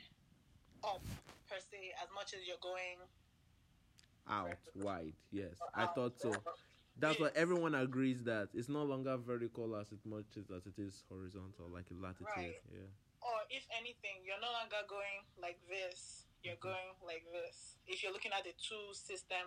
up, 0.83 1.03
per 1.49 1.59
se, 1.59 1.91
as 1.99 2.07
much 2.15 2.31
as 2.31 2.47
you're 2.47 2.61
going 2.63 3.03
Out 4.29 4.55
wide, 4.75 5.15
yes. 5.31 5.55
I 5.73 5.87
thought 5.87 6.19
so. 6.19 6.31
That's 6.99 7.19
why 7.19 7.29
everyone 7.35 7.75
agrees 7.75 8.23
that 8.23 8.49
it's 8.53 8.69
no 8.69 8.83
longer 8.83 9.17
vertical 9.17 9.75
as 9.75 9.91
it 9.91 9.99
much 10.05 10.25
as 10.37 10.65
it 10.65 10.77
is 10.77 11.03
horizontal, 11.09 11.69
like 11.71 11.85
a 11.91 11.95
latitude. 12.01 12.27
Right. 12.35 12.55
Yeah. 12.71 12.87
or 13.21 13.39
if 13.51 13.67
anything, 13.75 14.23
you're 14.23 14.39
no 14.39 14.47
longer 14.55 14.79
going 14.87 15.27
like 15.41 15.59
this. 15.67 16.23
You're 16.43 16.55
going 16.63 16.95
like 17.05 17.25
this. 17.35 17.75
If 17.85 18.01
you're 18.01 18.13
looking 18.13 18.31
at 18.31 18.43
the 18.47 18.55
two 18.55 18.93
system, 18.95 19.43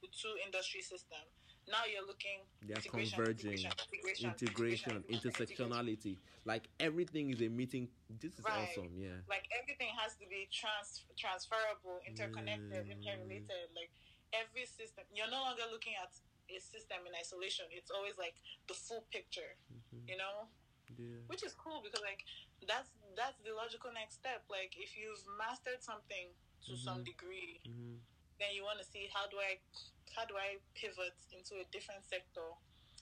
the 0.00 0.08
two 0.08 0.32
industry 0.44 0.80
system, 0.80 1.20
now 1.68 1.84
you're 1.84 2.06
looking 2.06 2.40
They 2.64 2.72
are 2.72 2.80
integration, 2.80 3.16
converging, 3.20 3.60
integration, 3.60 4.30
integration, 4.32 4.92
integration, 5.04 5.04
intersectionality. 5.12 6.16
Like 6.48 6.64
everything 6.80 7.28
is 7.30 7.40
a 7.44 7.48
meeting. 7.52 7.88
This 8.08 8.38
is 8.40 8.44
Right. 8.44 8.72
awesome. 8.72 8.96
Yeah. 8.96 9.20
Like 9.28 9.44
everything 9.52 9.92
has 10.00 10.16
to 10.16 10.24
be 10.26 10.48
trans 10.50 11.04
transferable, 11.20 12.00
interconnected, 12.08 12.88
Mm. 12.88 12.92
interrelated. 12.96 13.68
Like 13.76 13.92
every 14.32 14.64
system, 14.64 15.04
you're 15.12 15.28
no 15.30 15.42
longer 15.44 15.68
looking 15.70 15.94
at 16.00 16.08
a 16.56 16.60
system 16.60 17.06
in 17.06 17.12
isolation. 17.14 17.66
It's 17.70 17.90
always 17.90 18.16
like 18.18 18.34
the 18.68 18.74
full 18.74 19.04
picture. 19.10 19.56
Mhm. 19.72 20.08
You 20.08 20.16
know. 20.18 20.48
Yeah. 20.98 21.22
which 21.30 21.46
is 21.46 21.54
cool 21.54 21.80
because 21.86 22.02
like 22.02 22.26
that's 22.66 22.90
that's 23.14 23.38
the 23.46 23.54
logical 23.54 23.94
next 23.94 24.18
step 24.18 24.42
like 24.50 24.74
if 24.74 24.98
you've 24.98 25.22
mastered 25.38 25.78
something 25.80 26.34
to 26.66 26.74
some 26.76 27.00
Mhm. 27.00 27.04
degree 27.14 27.60
hmm 27.64 27.96
then 28.42 28.50
you 28.56 28.64
want 28.64 28.80
to 28.82 28.84
see 28.84 29.06
how 29.14 29.28
do 29.30 29.38
i 29.38 29.54
how 30.16 30.24
do 30.26 30.34
i 30.36 30.58
pivot 30.74 31.14
into 31.30 31.60
a 31.62 31.64
different 31.70 32.02
sector 32.04 32.48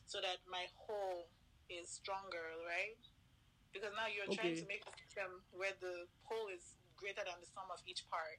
so 0.04 0.20
that 0.20 0.36
my 0.50 0.68
whole 0.76 1.30
is 1.70 1.88
stronger 1.88 2.44
right 2.68 3.00
because 3.72 3.92
now 3.96 4.06
you're 4.06 4.28
trying 4.36 4.52
to 4.56 4.66
make 4.68 4.84
a 4.84 4.92
system 5.00 5.40
where 5.56 5.72
the 5.80 6.06
whole 6.28 6.48
is 6.52 6.76
greater 7.00 7.24
than 7.24 7.40
the 7.40 7.46
sum 7.48 7.70
of 7.72 7.80
each 7.88 8.04
part 8.12 8.38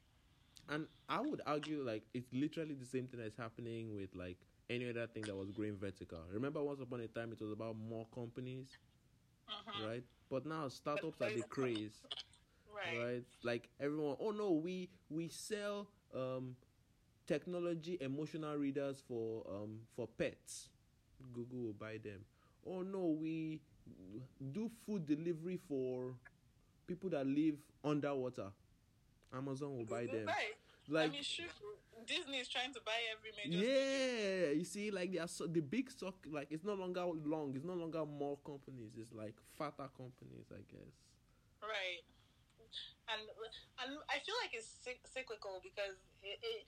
And 0.70 0.86
I 1.10 1.22
would 1.22 1.42
argue 1.48 1.82
like 1.82 2.04
it's 2.14 2.30
literally 2.32 2.76
the 2.76 2.86
same 2.86 3.08
thing 3.08 3.20
that's 3.20 3.38
happening 3.38 3.96
with 3.96 4.14
like 4.14 4.38
any 4.70 4.90
other 4.90 5.08
thing 5.08 5.26
that 5.28 5.36
was 5.36 5.52
growing 5.52 5.78
vertical. 5.78 6.20
Remember, 6.32 6.62
once 6.64 6.82
upon 6.82 7.02
a 7.02 7.08
time, 7.08 7.32
it 7.32 7.42
was 7.42 7.52
about 7.52 7.76
more 7.78 8.08
companies, 8.14 8.78
Mhm. 9.50 9.86
right? 9.88 10.04
But 10.30 10.46
now 10.46 10.68
startups 10.70 11.22
are 11.22 11.30
the 11.32 11.44
craze, 11.44 12.04
right, 12.74 12.98
right? 12.98 13.24
Like 13.44 13.70
everyone, 13.80 14.18
oh 14.20 14.32
no, 14.32 14.52
we 14.52 14.90
we 15.10 15.28
sell 15.28 15.88
um 16.14 16.56
technology 17.28 17.98
emotional 18.02 18.56
readers 18.58 19.02
for 19.08 19.46
um 19.50 19.82
for 19.96 20.08
pets. 20.08 20.70
Google 21.34 21.60
will 21.60 21.74
buy 21.74 21.98
them. 21.98 22.26
Oh 22.66 22.82
no, 22.82 23.08
we 23.20 23.62
do 24.52 24.70
food 24.86 25.06
delivery 25.06 25.58
for 25.68 26.16
people 26.88 27.10
that 27.12 27.26
live 27.28 27.56
underwater. 27.84 28.52
Amazon 29.34 29.78
will 29.78 29.86
buy 29.86 30.06
them. 30.08 30.28
Like 30.90 31.10
i 31.10 31.12
mean 31.14 31.24
shoot 31.24 31.50
disney 32.08 32.40
is 32.40 32.48
trying 32.48 32.74
to 32.74 32.82
buy 32.82 32.98
every 33.14 33.30
major 33.38 33.62
yeah, 33.62 34.52
you 34.58 34.66
see, 34.66 34.90
like 34.90 35.12
they 35.12 35.20
are 35.20 35.28
so 35.28 35.46
the 35.46 35.62
big 35.62 35.92
stock. 35.92 36.16
Like 36.26 36.48
it's 36.50 36.64
no 36.64 36.74
longer 36.74 37.06
long. 37.06 37.54
It's 37.56 37.66
no 37.66 37.74
longer 37.76 38.06
more 38.06 38.38
companies. 38.46 38.98
It's 38.98 39.14
like 39.14 39.36
fatter 39.58 39.90
companies, 39.94 40.50
I 40.50 40.66
guess. 40.66 40.96
Right. 41.62 42.02
And 43.10 43.22
and 43.86 43.92
I 44.10 44.18
feel 44.26 44.38
like 44.42 44.54
it's 44.54 44.70
cyclical 45.06 45.62
because 45.62 45.98
it, 46.24 46.38
it 46.42 46.66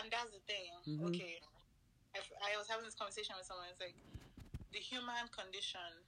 and 0.00 0.12
that's 0.12 0.32
the 0.32 0.42
thing. 0.44 0.72
Mhm. 0.84 1.08
Okay, 1.08 1.40
I 2.16 2.56
was 2.56 2.68
having 2.68 2.84
this 2.84 2.94
conversation 2.94 3.36
with 3.38 3.46
someone. 3.46 3.68
It's 3.72 3.80
like 3.80 3.96
the 4.72 4.80
human 4.80 5.28
condition 5.32 6.04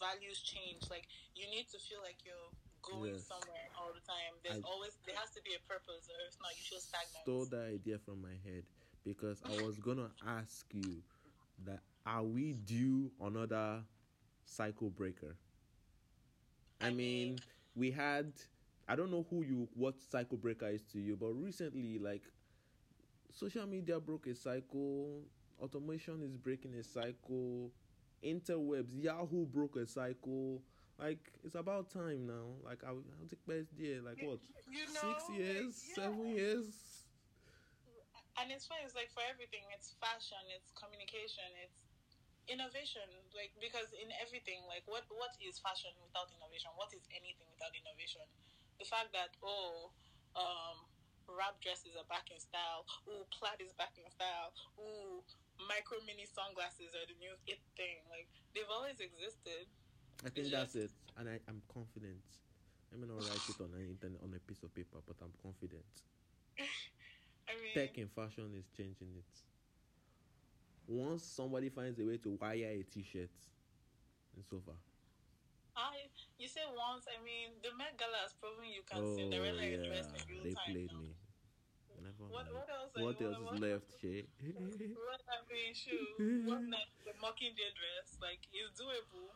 values 0.00 0.40
change. 0.40 0.88
Like 0.90 1.08
you 1.36 1.48
need 1.48 1.68
to 1.72 1.78
feel 1.78 2.00
like 2.00 2.20
you're 2.24 2.52
going 2.90 3.14
Yes. 3.14 3.26
somewhere 3.26 3.68
all 3.78 3.92
the 3.92 4.00
time. 4.00 4.32
There's 4.42 4.64
I- 4.64 4.68
always 4.68 4.96
there 5.06 5.16
has 5.16 5.30
to 5.32 5.42
be 5.42 5.54
a 5.54 5.60
purpose, 5.68 6.08
or 6.10 6.16
if 6.28 6.38
not, 6.40 6.52
you 6.56 6.62
feel 6.62 6.80
stagnant. 6.80 7.22
Stole 7.22 7.46
that 7.46 7.66
idea 7.72 7.98
from 7.98 8.20
my 8.22 8.36
head 8.44 8.64
because 9.04 9.42
I 9.44 9.62
was 9.64 9.78
gonna 9.78 10.10
ask 10.26 10.66
you 10.74 11.02
that 11.64 11.80
are 12.06 12.22
we 12.24 12.52
due 12.54 13.10
another 13.20 13.84
cycle 14.44 14.90
breaker? 14.90 15.36
I 16.80 16.86
I 16.86 16.90
mean, 16.90 16.96
mean- 16.96 17.38
we 17.74 17.90
had 17.90 18.32
I 18.86 18.96
don't 18.96 19.10
know 19.10 19.26
who 19.30 19.42
you 19.42 19.68
what 19.74 20.00
cycle 20.00 20.36
breaker 20.36 20.68
is 20.68 20.82
to 20.92 21.00
you, 21.00 21.16
but 21.16 21.32
recently 21.32 21.98
like 21.98 22.22
social 23.30 23.66
media 23.66 23.98
broke 24.00 24.26
a 24.26 24.34
cycle, 24.34 25.22
automation 25.60 26.22
is 26.22 26.36
breaking 26.36 26.74
a 26.74 26.82
cycle, 26.84 27.70
interwebs, 28.22 28.92
Yahoo 29.02 29.46
broke 29.46 29.76
a 29.76 29.86
cycle. 29.86 30.62
Like 30.98 31.32
it's 31.42 31.58
about 31.58 31.90
time 31.90 32.26
now. 32.26 32.54
Like 32.62 32.86
I 32.86 32.94
I'll 32.94 33.28
take 33.28 33.42
best 33.46 33.74
year, 33.74 33.98
like 33.98 34.22
what? 34.22 34.38
you 34.70 34.86
know, 34.94 35.02
Six 35.02 35.26
years, 35.34 35.72
like, 35.74 35.98
seven 35.98 36.26
years. 36.30 36.70
and 38.38 38.50
it's 38.54 38.66
fun. 38.70 38.78
It's 38.86 38.94
like 38.94 39.10
for 39.10 39.22
everything. 39.26 39.66
It's 39.74 39.98
fashion. 39.98 40.38
It's 40.54 40.70
communication. 40.78 41.50
It's 41.66 41.82
innovation. 42.46 43.04
Like 43.34 43.50
because 43.58 43.90
in 43.98 44.06
everything, 44.22 44.62
like 44.70 44.86
what 44.86 45.02
what 45.10 45.34
is 45.42 45.58
fashion 45.58 45.90
without 45.98 46.30
innovation? 46.30 46.70
What 46.78 46.94
is 46.94 47.02
anything 47.10 47.50
without 47.50 47.74
innovation? 47.74 48.22
The 48.78 48.86
fact 48.86 49.10
that 49.18 49.34
oh, 49.42 49.90
um, 50.38 50.78
wrap 51.26 51.58
dresses 51.58 51.98
are 51.98 52.06
back 52.06 52.30
in 52.30 52.38
style. 52.38 52.86
Ooh, 53.10 53.26
plaid 53.34 53.58
is 53.58 53.74
back 53.74 53.98
in 53.98 54.06
style. 54.14 54.54
Ooh, 54.78 55.26
micro 55.58 55.98
mini 56.06 56.26
sunglasses 56.30 56.94
are 56.94 57.06
the 57.10 57.18
new 57.18 57.34
it 57.50 57.58
thing. 57.74 57.98
Like 58.06 58.30
they've 58.54 58.70
always 58.70 59.02
existed. 59.02 59.66
I 60.24 60.28
think 60.30 60.50
that's 60.50 60.74
it, 60.74 60.90
and 61.18 61.28
I, 61.28 61.38
I'm 61.48 61.60
confident. 61.72 62.22
I 62.92 62.96
may 62.96 63.06
not 63.06 63.18
write 63.26 63.42
it 63.48 63.58
on 63.60 63.70
an 63.74 63.88
internet 63.90 64.20
on 64.22 64.32
a 64.34 64.38
piece 64.38 64.62
of 64.62 64.72
paper, 64.74 64.98
but 65.06 65.16
I'm 65.20 65.32
confident. 65.42 65.84
I 67.48 67.52
mean, 67.60 67.74
Tech 67.74 67.98
in 67.98 68.08
fashion 68.08 68.54
is 68.56 68.68
changing 68.76 69.12
it. 69.18 69.32
Once 70.86 71.24
somebody 71.24 71.68
finds 71.68 71.98
a 71.98 72.04
way 72.04 72.18
to 72.18 72.36
wire 72.40 72.70
a 72.76 72.82
T-shirt, 72.84 73.32
it's 74.38 74.52
over. 74.52 74.76
I 75.76 76.06
you 76.38 76.46
say 76.46 76.62
once. 76.70 77.04
I 77.10 77.18
mean, 77.24 77.58
the 77.64 77.74
Met 77.74 77.98
Gala 77.98 78.22
has 78.22 78.32
proven 78.38 78.70
you 78.70 78.86
can 78.86 79.02
Oh 79.02 79.16
Cinderella 79.16 79.58
yeah, 79.64 79.82
dress 79.82 80.06
in 80.14 80.22
real 80.30 80.44
they 80.46 80.54
time. 80.54 80.70
played 80.70 80.92
now. 80.92 81.00
me. 81.02 81.10
Never 81.98 82.26
What- 82.30 82.52
what 82.52 82.68
else 82.70 82.92
What 82.94 83.18
else 83.22 83.38
what- 83.42 83.54
is 83.54 83.60
left, 83.60 83.88
Shay? 84.00 84.26
What 84.94 85.22
I 85.26 85.38
mean, 85.50 85.74
shoot, 85.74 86.46
what 86.46 86.62
not 86.74 86.86
the 87.02 87.14
Mockingjay 87.18 87.70
dress? 87.74 88.18
Like, 88.22 88.42
it's 88.52 88.78
doable. 88.78 89.34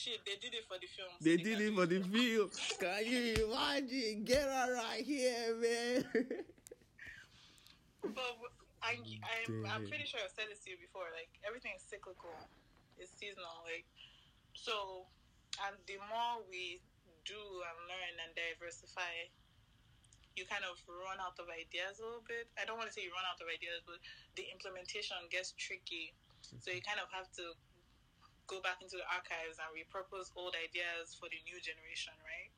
Shit, 0.00 0.24
they 0.24 0.40
did 0.40 0.56
it 0.56 0.64
for 0.64 0.80
the 0.80 0.88
film. 0.88 1.12
they 1.20 1.36
did 1.36 1.60
it 1.60 1.76
for 1.76 1.84
the 1.84 2.00
film. 2.00 2.48
Can 2.80 3.04
you 3.04 3.52
imagine? 3.52 4.24
Get 4.24 4.48
her 4.48 4.72
right 4.80 5.04
here, 5.04 5.52
man. 5.60 6.00
But 8.00 8.16
mm, 8.16 8.48
I, 8.80 8.96
I'm, 8.96 9.60
I'm 9.68 9.84
pretty 9.84 10.08
sure 10.08 10.16
I've 10.24 10.32
said 10.32 10.48
this 10.48 10.64
to 10.64 10.72
you 10.72 10.80
before. 10.80 11.04
Like, 11.12 11.28
everything 11.44 11.76
is 11.76 11.84
cyclical. 11.84 12.32
It's 12.96 13.12
seasonal. 13.12 13.60
Like, 13.68 13.84
so, 14.56 15.04
and 15.68 15.76
the 15.84 16.00
more 16.08 16.40
we 16.48 16.80
do 17.28 17.36
and 17.36 17.76
learn 17.84 18.14
and 18.24 18.32
diversify, 18.32 19.28
you 20.32 20.48
kind 20.48 20.64
of 20.64 20.80
run 20.88 21.20
out 21.20 21.36
of 21.36 21.44
ideas 21.52 22.00
a 22.00 22.08
little 22.08 22.24
bit. 22.24 22.48
I 22.56 22.64
don't 22.64 22.80
want 22.80 22.88
to 22.88 22.94
say 22.96 23.04
you 23.04 23.12
run 23.12 23.28
out 23.28 23.36
of 23.36 23.52
ideas, 23.52 23.84
but 23.84 24.00
the 24.40 24.48
implementation 24.48 25.20
gets 25.28 25.52
tricky. 25.60 26.16
So 26.40 26.72
you 26.72 26.80
kind 26.80 26.96
of 26.96 27.12
have 27.12 27.28
to 27.36 27.52
go 28.50 28.58
back 28.60 28.82
into 28.82 28.98
the 28.98 29.06
archives 29.06 29.62
and 29.62 29.70
repurpose 29.72 30.34
old 30.34 30.58
ideas 30.58 31.14
for 31.14 31.30
the 31.30 31.38
new 31.46 31.58
generation, 31.62 32.12
right? 32.26 32.50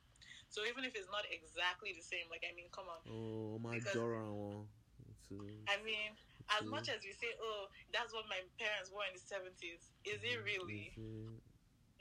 So 0.48 0.64
even 0.64 0.84
if 0.88 0.96
it's 0.96 1.08
not 1.12 1.24
exactly 1.28 1.92
the 1.92 2.04
same, 2.04 2.28
like 2.32 2.44
I 2.44 2.52
mean, 2.56 2.72
come 2.72 2.88
on. 2.88 3.00
oh 3.08 3.60
my 3.60 3.76
one. 3.76 4.66
It's, 5.12 5.28
uh, 5.30 5.44
I 5.68 5.76
mean, 5.84 6.12
as 6.52 6.64
Mm. 6.66 6.72
much 6.74 6.88
as 6.88 7.00
we 7.04 7.12
say, 7.12 7.32
oh, 7.40 7.68
that's 7.92 8.12
what 8.12 8.26
my 8.28 8.40
parents 8.60 8.90
wore 8.92 9.04
in 9.08 9.14
the 9.14 9.22
seventies, 9.22 9.92
is 10.04 10.20
it 10.24 10.38
really? 10.44 10.92
uh, 10.96 11.36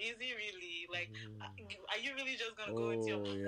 Is 0.02 0.18
it 0.20 0.34
really 0.36 0.88
like? 0.92 1.12
Mm. 1.14 1.42
uh, 1.46 1.94
Are 1.94 2.02
you 2.02 2.12
really 2.16 2.36
just 2.36 2.58
gonna 2.58 2.74
go 2.74 2.90
into 2.90 3.08
your 3.14 3.22
Oh 3.22 3.36
yeah, 3.38 3.48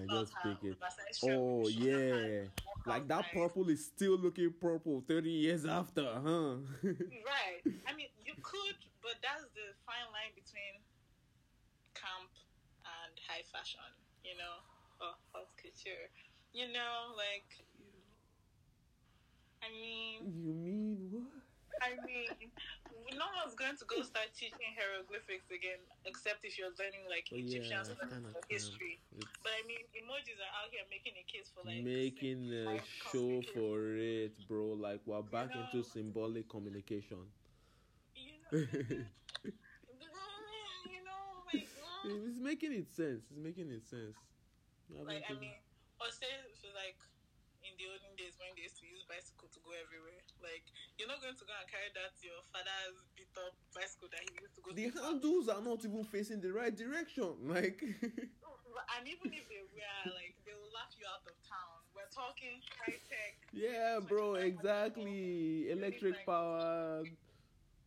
yeah, 0.00 0.06
just 0.08 0.32
pick 0.42 0.70
it. 0.70 0.76
Oh 1.22 1.68
yeah, 1.68 2.48
like 2.86 3.06
that 3.08 3.32
purple 3.32 3.68
is 3.68 3.84
still 3.86 4.16
looking 4.18 4.52
purple 4.60 5.02
thirty 5.06 5.30
years 5.30 5.66
after, 5.66 6.04
huh? 6.04 6.56
Right. 7.26 7.62
I 7.86 7.94
mean, 7.94 8.08
you 8.24 8.34
could, 8.42 8.76
but 9.06 9.22
that's 9.22 9.46
the 9.54 9.70
fine 9.86 10.10
line 10.10 10.34
between 10.34 10.82
camp 11.94 12.34
and 12.82 13.14
high 13.22 13.46
fashion, 13.54 13.86
you 14.26 14.34
know, 14.34 14.66
or 14.98 15.14
haute 15.30 15.54
couture. 15.62 16.10
You 16.50 16.74
know, 16.74 17.14
like, 17.14 17.46
I 19.62 19.70
mean, 19.70 20.26
you 20.26 20.54
mean 20.58 20.98
what? 21.14 21.30
I 21.78 21.94
mean, 22.02 22.50
no 23.14 23.28
one's 23.38 23.54
going 23.54 23.76
to 23.78 23.86
go 23.86 24.02
start 24.02 24.32
teaching 24.34 24.74
hieroglyphics 24.74 25.46
again, 25.54 25.78
except 26.08 26.42
if 26.42 26.58
you're 26.58 26.74
learning 26.74 27.06
like 27.06 27.30
Oh, 27.30 27.38
Egyptian 27.38 27.84
that's 27.86 27.94
stuff 27.94 28.10
kinda 28.10 28.32
or 28.34 28.42
camp. 28.42 28.50
history. 28.50 28.98
But 29.44 29.52
I 29.54 29.62
mean, 29.68 29.84
emojis 29.94 30.40
are 30.42 30.54
out 30.58 30.72
here 30.74 30.82
making 30.90 31.14
a 31.20 31.26
case 31.30 31.52
for 31.54 31.62
like 31.62 31.84
making 31.84 32.50
a 32.50 32.80
show 32.82 33.44
for 33.54 33.94
it, 33.94 34.34
bro. 34.48 34.74
Like 34.74 35.04
we're 35.06 35.22
back 35.22 35.54
know? 35.54 35.62
into 35.68 35.86
symbolic 35.86 36.48
communication. 36.48 37.28
You 38.52 38.62
know, 41.02 41.42
like. 41.52 41.68
It's 42.06 42.38
making 42.38 42.72
it 42.72 42.86
sense. 42.88 43.26
It's 43.30 43.40
making 43.42 43.70
it 43.70 43.82
sense. 43.86 44.14
Like 44.86 45.26
I 45.26 45.34
mean, 45.34 45.58
or 45.98 46.06
say 46.14 46.30
for 46.62 46.70
like 46.78 46.94
in 47.66 47.74
the 47.74 47.90
olden 47.90 48.14
days 48.14 48.38
when 48.38 48.54
they 48.54 48.62
used 48.70 48.78
to 48.78 48.86
use 48.86 49.02
bicycle 49.10 49.50
to 49.50 49.58
go 49.66 49.74
everywhere. 49.74 50.22
Like 50.38 50.62
you're 50.94 51.10
not 51.10 51.18
going 51.18 51.34
to 51.34 51.42
go 51.42 51.50
and 51.58 51.66
carry 51.66 51.90
that 51.98 52.14
your 52.22 52.38
father's 52.54 53.02
beat 53.18 53.34
up 53.34 53.50
bicycle 53.74 54.06
that 54.14 54.22
he 54.22 54.38
used 54.38 54.54
to 54.54 54.62
go. 54.62 54.70
the 54.70 54.94
to 54.94 55.02
handles 55.02 55.50
are 55.50 55.58
not 55.58 55.82
even 55.82 56.06
facing 56.06 56.38
the 56.38 56.54
right 56.54 56.70
direction. 56.70 57.34
Like 57.42 57.82
And 58.96 59.08
even 59.08 59.32
if 59.34 59.44
they 59.50 59.60
were, 59.60 60.14
like 60.14 60.36
they 60.46 60.54
will 60.54 60.70
laugh 60.70 60.94
you 60.94 61.04
out 61.10 61.24
of 61.26 61.36
town. 61.42 61.82
We're 61.92 62.08
talking 62.12 62.62
high 62.78 63.00
tech. 63.10 63.34
yeah, 63.52 63.98
bro, 63.98 64.36
exactly. 64.36 65.70
Electric 65.70 66.24
power. 66.24 67.02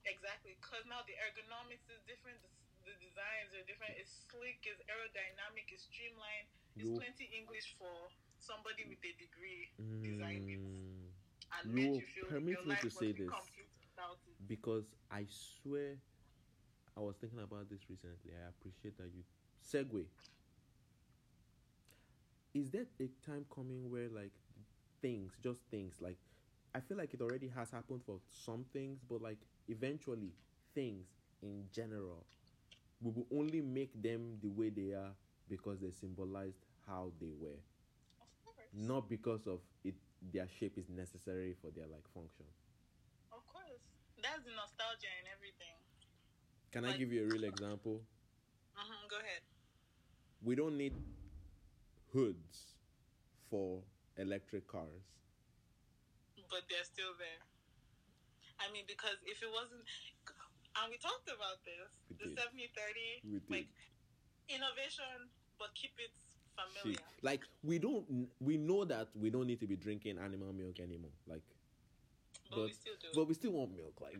Exactly, 0.09 0.57
because 0.57 0.83
now 0.89 1.05
the 1.05 1.13
ergonomics 1.21 1.85
is 1.93 2.01
different. 2.09 2.41
The, 2.41 2.49
the 2.89 2.95
designs 2.97 3.53
are 3.53 3.61
different. 3.69 3.93
It's 4.01 4.25
sleek. 4.25 4.65
It's 4.65 4.81
aerodynamic. 4.89 5.69
It's 5.69 5.85
streamlined. 5.85 6.49
It's 6.75 6.89
plenty 6.89 7.29
English 7.29 7.77
for 7.77 8.09
somebody 8.41 8.87
with 8.89 9.03
a 9.05 9.13
degree 9.21 9.69
designed 10.01 10.47
it. 10.49 10.57
Mm, 10.57 11.13
and 11.59 11.63
you 11.77 12.01
feel 12.01 12.25
permit 12.29 12.65
me 12.65 12.75
to 12.81 12.89
say 12.89 13.11
this. 13.11 13.29
incomplete 13.29 13.69
without 13.77 14.17
it. 14.25 14.35
because 14.47 14.85
I 15.11 15.27
swear, 15.29 16.01
I 16.97 17.01
was 17.01 17.15
thinking 17.17 17.39
about 17.39 17.69
this 17.69 17.81
recently. 17.89 18.31
I 18.33 18.49
appreciate 18.49 18.97
that 18.97 19.09
you 19.13 19.23
segue. 19.63 20.05
Is 22.53 22.69
there 22.71 22.85
a 22.99 23.07
time 23.25 23.45
coming 23.53 23.89
where 23.89 24.09
like 24.09 24.31
things, 25.01 25.33
just 25.43 25.61
things, 25.71 25.95
like 26.01 26.17
I 26.73 26.79
feel 26.81 26.97
like 26.97 27.13
it 27.13 27.21
already 27.21 27.47
has 27.49 27.71
happened 27.71 28.01
for 28.05 28.19
some 28.29 28.65
things, 28.71 28.99
but 29.07 29.21
like 29.21 29.39
eventually 29.67 30.33
things 30.73 31.07
in 31.41 31.65
general, 31.73 32.25
we 33.01 33.11
will 33.11 33.27
only 33.33 33.61
make 33.61 34.01
them 34.01 34.37
the 34.41 34.49
way 34.49 34.69
they 34.69 34.93
are 34.93 35.13
because 35.49 35.79
they 35.79 35.91
symbolized 35.91 36.65
how 36.87 37.11
they 37.19 37.31
were, 37.39 37.59
Of 38.21 38.27
course. 38.45 38.69
not 38.73 39.09
because 39.09 39.47
of 39.47 39.61
it. 39.83 39.95
Their 40.33 40.47
shape 40.49 40.77
is 40.77 40.89
necessary 40.89 41.55
for 41.61 41.71
their 41.71 41.87
like 41.87 42.07
function. 42.13 42.45
Of 43.31 43.45
course. 43.47 43.81
That's 44.21 44.43
the 44.43 44.51
nostalgia 44.51 45.07
and 45.19 45.27
everything. 45.33 45.75
Can 46.71 46.85
I 46.85 46.97
give 46.97 47.11
you 47.11 47.23
a 47.23 47.27
real 47.27 47.43
example? 47.45 48.01
hmm 48.75 49.07
Go 49.09 49.17
ahead. 49.19 49.41
we 50.41 50.55
don't 50.55 50.77
need 50.77 50.93
hoods 52.13 52.75
for 53.49 53.81
electric 54.17 54.67
cars. 54.67 55.18
But 56.49 56.65
they're 56.69 56.85
still 56.85 57.13
there. 57.17 57.41
I 58.59 58.67
mean, 58.73 58.83
because 58.89 59.15
if 59.25 59.41
it 59.41 59.49
wasn't. 59.53 59.85
And 60.77 60.89
we 60.91 60.97
talked 61.01 61.25
about 61.29 61.61
this 61.65 61.89
We 62.21 62.35
the. 62.35 62.41
70 62.41 62.69
30. 63.23 63.41
Like, 63.49 63.67
innovation, 64.49 65.29
but 65.57 65.73
keep 65.75 65.93
it 65.97 66.13
familiar. 66.57 66.99
Like 67.21 67.41
we 67.63 67.79
don't, 67.79 68.05
we 68.39 68.57
know 68.57 68.85
that 68.85 69.09
we 69.15 69.29
don't 69.29 69.47
need 69.47 69.59
to 69.61 69.67
be 69.67 69.75
drinking 69.75 70.17
animal 70.17 70.53
milk 70.53 70.79
anymore. 70.79 71.13
Like, 71.27 71.43
But 72.49 72.65
we 72.65 72.73
still 72.73 72.97
do. 72.99 73.07
but 73.13 73.27
we 73.27 73.33
still 73.33 73.51
want 73.51 73.75
milk. 73.75 73.93
Like, 74.01 74.19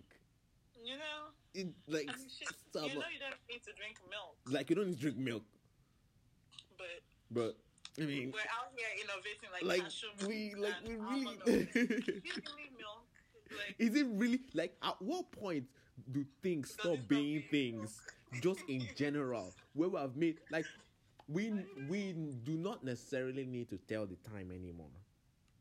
You 0.83 0.97
know? 0.97 1.33
it, 1.53 1.67
like, 1.87 2.07
I 2.07 2.15
mean, 2.17 2.29
shit, 2.29 2.49
you 2.75 2.81
know 2.81 3.09
you 3.09 3.19
don't 3.19 3.41
need 3.49 3.63
to 3.65 3.73
drink 3.73 3.97
milk, 4.09 4.37
like 4.47 4.69
you 4.69 4.75
don't 4.75 4.87
need 4.87 4.95
to 4.95 5.01
drink 5.01 5.17
milk. 5.17 5.43
but 6.77 7.01
But 7.31 7.57
I 7.97 8.05
mean, 8.05 8.31
we're 8.33 8.39
out 8.39 8.71
here 8.75 8.87
innovating 9.03 9.49
like, 9.51 9.63
like 9.63 9.83
cashew 9.83 10.07
milk 10.19 10.29
we, 10.29 10.53
like 10.55 10.73
we 10.85 10.95
really. 10.95 11.23
milk. 11.23 11.75
Milk. 12.77 13.05
Like, 13.51 13.75
Is 13.79 13.95
it 13.95 14.07
really 14.11 14.41
like 14.53 14.75
at 14.83 15.01
what 15.01 15.31
point 15.31 15.65
do 16.11 16.25
things 16.43 16.71
stop 16.71 16.99
being 17.07 17.43
things 17.49 17.99
just 18.41 18.61
in 18.67 18.87
general 18.95 19.53
where 19.73 19.89
we 19.89 19.99
have 19.99 20.15
made 20.15 20.37
like 20.51 20.65
we 21.27 21.51
we 21.89 22.13
do 22.43 22.57
not 22.57 22.83
necessarily 22.83 23.45
need 23.45 23.69
to 23.69 23.77
tell 23.77 24.05
the 24.05 24.15
time 24.29 24.51
anymore 24.51 24.93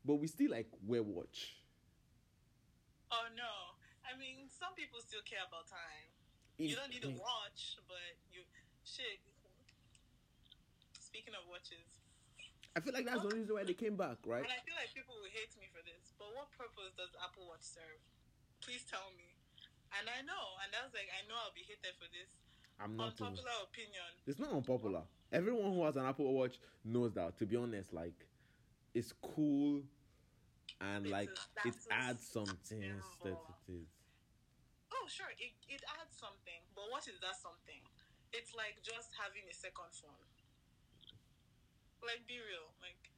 but 0.05 0.15
we 0.15 0.27
still 0.27 0.51
like 0.51 0.67
wear 0.85 1.01
watch 1.03 1.55
oh 3.11 3.25
no. 3.35 3.75
I 4.09 4.17
mean, 4.17 4.49
some 4.49 4.73
people 4.73 4.97
still 5.05 5.21
care 5.21 5.45
about 5.45 5.69
time. 5.69 6.09
You 6.57 6.73
don't 6.73 6.89
need 6.89 7.05
to 7.05 7.13
watch, 7.13 7.77
but 7.85 8.17
you 8.33 8.41
shit. 8.81 9.21
Speaking 10.97 11.37
of 11.37 11.45
watches, 11.45 11.98
I 12.75 12.79
feel 12.79 12.93
like 12.93 13.05
that's 13.05 13.25
the 13.25 13.29
only 13.33 13.41
reason 13.43 13.55
why 13.55 13.65
they 13.65 13.73
came 13.77 13.97
back 13.97 14.21
right 14.25 14.45
and 14.45 14.53
I 14.53 14.61
feel 14.63 14.77
like 14.77 14.93
people 14.93 15.17
will 15.17 15.31
hate 15.33 15.51
me 15.57 15.67
for 15.73 15.81
this, 15.83 16.13
but 16.21 16.29
what 16.37 16.53
purpose 16.53 16.93
does 16.95 17.11
Apple 17.19 17.49
Watch 17.49 17.65
serve? 17.65 17.99
Please 18.61 18.85
tell 18.85 19.09
me. 19.17 19.35
And 19.97 20.05
I 20.05 20.21
know, 20.21 20.45
and 20.61 20.69
that's 20.69 20.93
like 20.93 21.09
I 21.09 21.25
know 21.25 21.35
I'll 21.41 21.55
be 21.57 21.65
hated 21.65 21.97
for 21.97 22.05
this. 22.13 22.29
I'm 22.79 22.95
not 22.95 23.17
Unpopular 23.19 23.57
opinion. 23.67 24.07
it's 24.25 24.39
not 24.39 24.53
unpopular 24.55 25.03
everyone 25.31 25.73
who 25.73 25.83
has 25.83 25.97
an 25.97 26.05
Apple 26.05 26.31
Watch 26.33 26.59
knows 26.85 27.13
that 27.13 27.37
to 27.37 27.45
be 27.45 27.55
honest 27.57 27.93
like 27.93 28.15
it's 28.93 29.13
cool 29.21 29.81
and 30.81 31.05
It's 31.05 31.11
like 31.11 31.29
a 31.29 31.67
it 31.67 31.75
adds 31.91 32.23
something 32.25 32.79
that 32.79 33.35
it 33.67 33.73
is 33.73 33.87
Oh, 34.89 35.05
sure, 35.07 35.29
it, 35.37 35.53
it 35.69 35.83
adds 36.01 36.17
something, 36.17 36.59
but 36.73 36.89
what 36.89 37.05
is 37.05 37.21
that 37.21 37.37
something? 37.37 37.81
It's 38.33 38.53
like 38.57 38.81
just 38.81 39.13
having 39.13 39.45
a 39.45 39.53
second 39.53 39.93
phone. 39.93 40.25
Like, 42.03 42.25
be 42.27 42.35
real. 42.35 42.67
Like, 42.81 43.11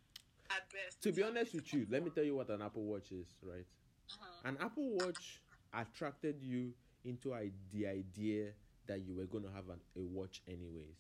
at 0.49 0.63
best. 0.71 1.01
to 1.03 1.11
be 1.11 1.23
honest 1.23 1.53
with 1.53 1.73
you, 1.73 1.87
let 1.89 2.03
me 2.03 2.09
tell 2.09 2.23
you 2.23 2.35
what 2.35 2.49
an 2.49 2.61
Apple 2.61 2.83
Watch 2.83 3.11
is, 3.11 3.27
right? 3.41 3.65
Uh-huh. 4.11 4.49
An 4.49 4.57
Apple 4.59 4.89
Watch 4.97 5.39
attracted 5.73 6.41
you 6.41 6.73
into 7.05 7.33
I- 7.33 7.51
the 7.71 7.87
idea 7.87 8.49
that 8.87 9.01
you 9.05 9.13
were 9.15 9.25
going 9.25 9.43
to 9.45 9.51
have 9.51 9.69
an, 9.69 9.79
a 9.95 9.99
watch 10.01 10.41
anyways. 10.47 10.97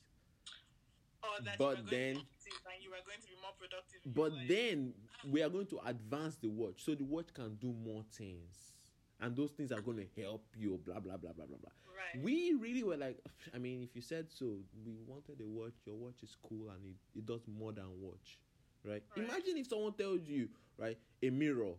Or 1.23 1.43
that 1.43 1.57
but 1.57 1.75
then- 1.89 2.15
to 2.15 2.21
be 2.21 2.27
active 2.31 2.65
and 2.73 2.83
you 2.83 2.89
were 2.91 3.03
going 3.05 3.19
to 3.21 3.27
be 3.27 3.35
more 3.41 3.51
productive. 3.59 3.99
But 4.05 4.31
then 4.47 4.93
we 5.29 5.43
are 5.43 5.49
going 5.49 5.67
to 5.67 5.79
advance 5.85 6.37
the 6.37 6.47
watch 6.47 6.83
so 6.85 6.95
the 6.95 7.03
watch 7.03 7.33
can 7.33 7.55
do 7.55 7.73
more 7.73 8.03
things. 8.13 8.73
And 9.21 9.35
those 9.35 9.51
things 9.51 9.71
are 9.71 9.81
going 9.81 9.97
to 9.97 10.21
help 10.21 10.43
you, 10.57 10.79
blah, 10.83 10.99
blah, 10.99 11.15
blah, 11.17 11.31
blah, 11.31 11.45
blah, 11.45 11.57
blah. 11.57 11.71
Right. 11.95 12.23
We 12.23 12.53
really 12.59 12.83
were 12.83 12.97
like, 12.97 13.19
I 13.53 13.59
mean, 13.59 13.83
if 13.83 13.95
you 13.95 14.01
said 14.01 14.27
so, 14.31 14.57
we 14.83 14.97
wanted 15.05 15.39
a 15.41 15.47
watch, 15.47 15.73
your 15.85 15.95
watch 15.95 16.23
is 16.23 16.35
cool 16.41 16.69
and 16.71 16.83
it, 16.85 17.19
it 17.19 17.25
does 17.27 17.41
more 17.47 17.71
than 17.71 17.85
watch, 18.01 18.39
right? 18.83 19.03
Right. 19.15 19.25
Imagine 19.29 19.57
if 19.57 19.67
someone 19.67 19.93
tells 19.93 20.21
you, 20.27 20.49
right, 20.77 20.97
a 21.21 21.29
mirror 21.29 21.73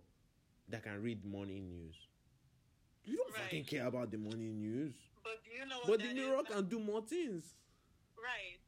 that 0.69 0.85
can 0.85 1.03
read 1.03 1.25
morning 1.25 1.69
news. 1.69 1.97
You 3.05 3.17
don't 3.17 3.33
Right. 3.35 3.43
fucking 3.43 3.65
care 3.65 3.87
about 3.89 4.13
the 4.13 4.19
morning 4.19 4.61
news. 4.61 4.95
But 5.25 5.43
do 5.45 5.51
you 5.51 5.67
know 5.67 5.81
But 5.85 5.99
the 6.01 6.15
mirror 6.15 6.43
can 6.45 6.69
do 6.69 6.79
more 6.79 7.03
things. 7.03 7.57
Right. 8.17 8.62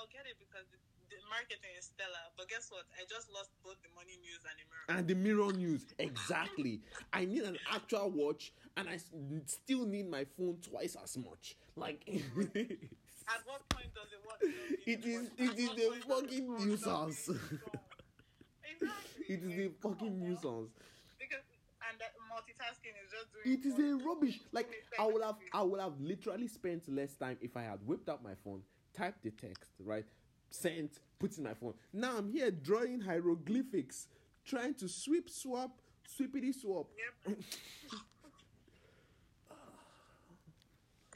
I'll 0.00 0.08
get 0.08 0.24
it 0.24 0.40
because 0.40 0.64
the, 0.72 0.80
the 1.12 1.20
marketing 1.28 1.76
is 1.76 1.92
stellar. 1.92 2.24
But 2.40 2.48
guess 2.48 2.72
what? 2.72 2.88
I 2.96 3.04
just 3.04 3.28
lost 3.28 3.52
both 3.60 3.76
the 3.84 3.92
money 3.92 4.16
news 4.24 4.40
and 4.48 4.56
the 4.56 4.64
mirror. 4.72 4.88
And 4.96 5.04
the 5.04 5.16
mirror 5.20 5.52
news, 5.52 5.84
exactly. 6.00 6.80
I 7.12 7.28
need 7.28 7.44
an 7.44 7.58
actual 7.68 8.08
watch, 8.08 8.52
and 8.80 8.88
I 8.88 8.96
still 9.44 9.84
need 9.84 10.08
my 10.08 10.24
phone 10.40 10.56
twice 10.64 10.96
as 10.96 11.20
much. 11.20 11.52
Like, 11.76 12.00
At 12.08 13.44
what 13.44 13.60
point 13.68 13.92
does 13.92 14.08
it 14.08 14.24
work? 14.24 14.40
You 14.88 14.96
don't 14.96 15.04
need 15.04 15.04
It 15.04 15.04
is- 15.04 15.30
it 15.36 15.58
is 15.58 15.70
the 15.76 16.00
fucking 16.08 16.46
nuisance. 16.48 17.26
Don't 17.28 17.36
need 17.36 17.60
to 17.60 17.66
go. 17.68 17.80
Exactly. 18.64 19.34
is 19.36 19.58
a 19.58 19.70
fucking 19.82 20.18
nuisance. 20.18 20.70
Because 21.20 21.44
and 21.90 21.98
that 22.00 22.12
multitasking 22.32 22.94
is 23.04 23.10
just 23.12 23.28
doing. 23.32 23.58
It 23.58 23.64
is 23.66 23.78
a 23.78 24.04
rubbish. 24.04 24.40
Like 24.52 24.68
I 24.98 25.06
would 25.06 25.22
have. 25.22 25.36
I 25.52 25.62
would 25.62 25.80
have 25.80 26.00
literally 26.00 26.48
spent 26.48 26.88
less 26.88 27.14
time 27.16 27.38
if 27.40 27.56
I 27.56 27.62
had 27.62 27.78
whipped 27.86 28.08
out 28.08 28.22
my 28.22 28.34
phone, 28.44 28.62
typed 28.94 29.22
the 29.22 29.30
text, 29.30 29.70
right, 29.84 30.06
sent, 30.50 30.98
put 31.18 31.36
in 31.38 31.44
my 31.44 31.54
phone. 31.54 31.74
Now 31.92 32.16
I'm 32.18 32.28
here 32.30 32.50
drawing 32.50 33.00
hieroglyphics, 33.00 34.08
trying 34.44 34.74
to 34.74 34.88
sweep, 34.88 35.28
swap, 35.30 35.80
sweepity 36.08 36.54
swap. 36.54 36.88
Yep. 37.26 37.36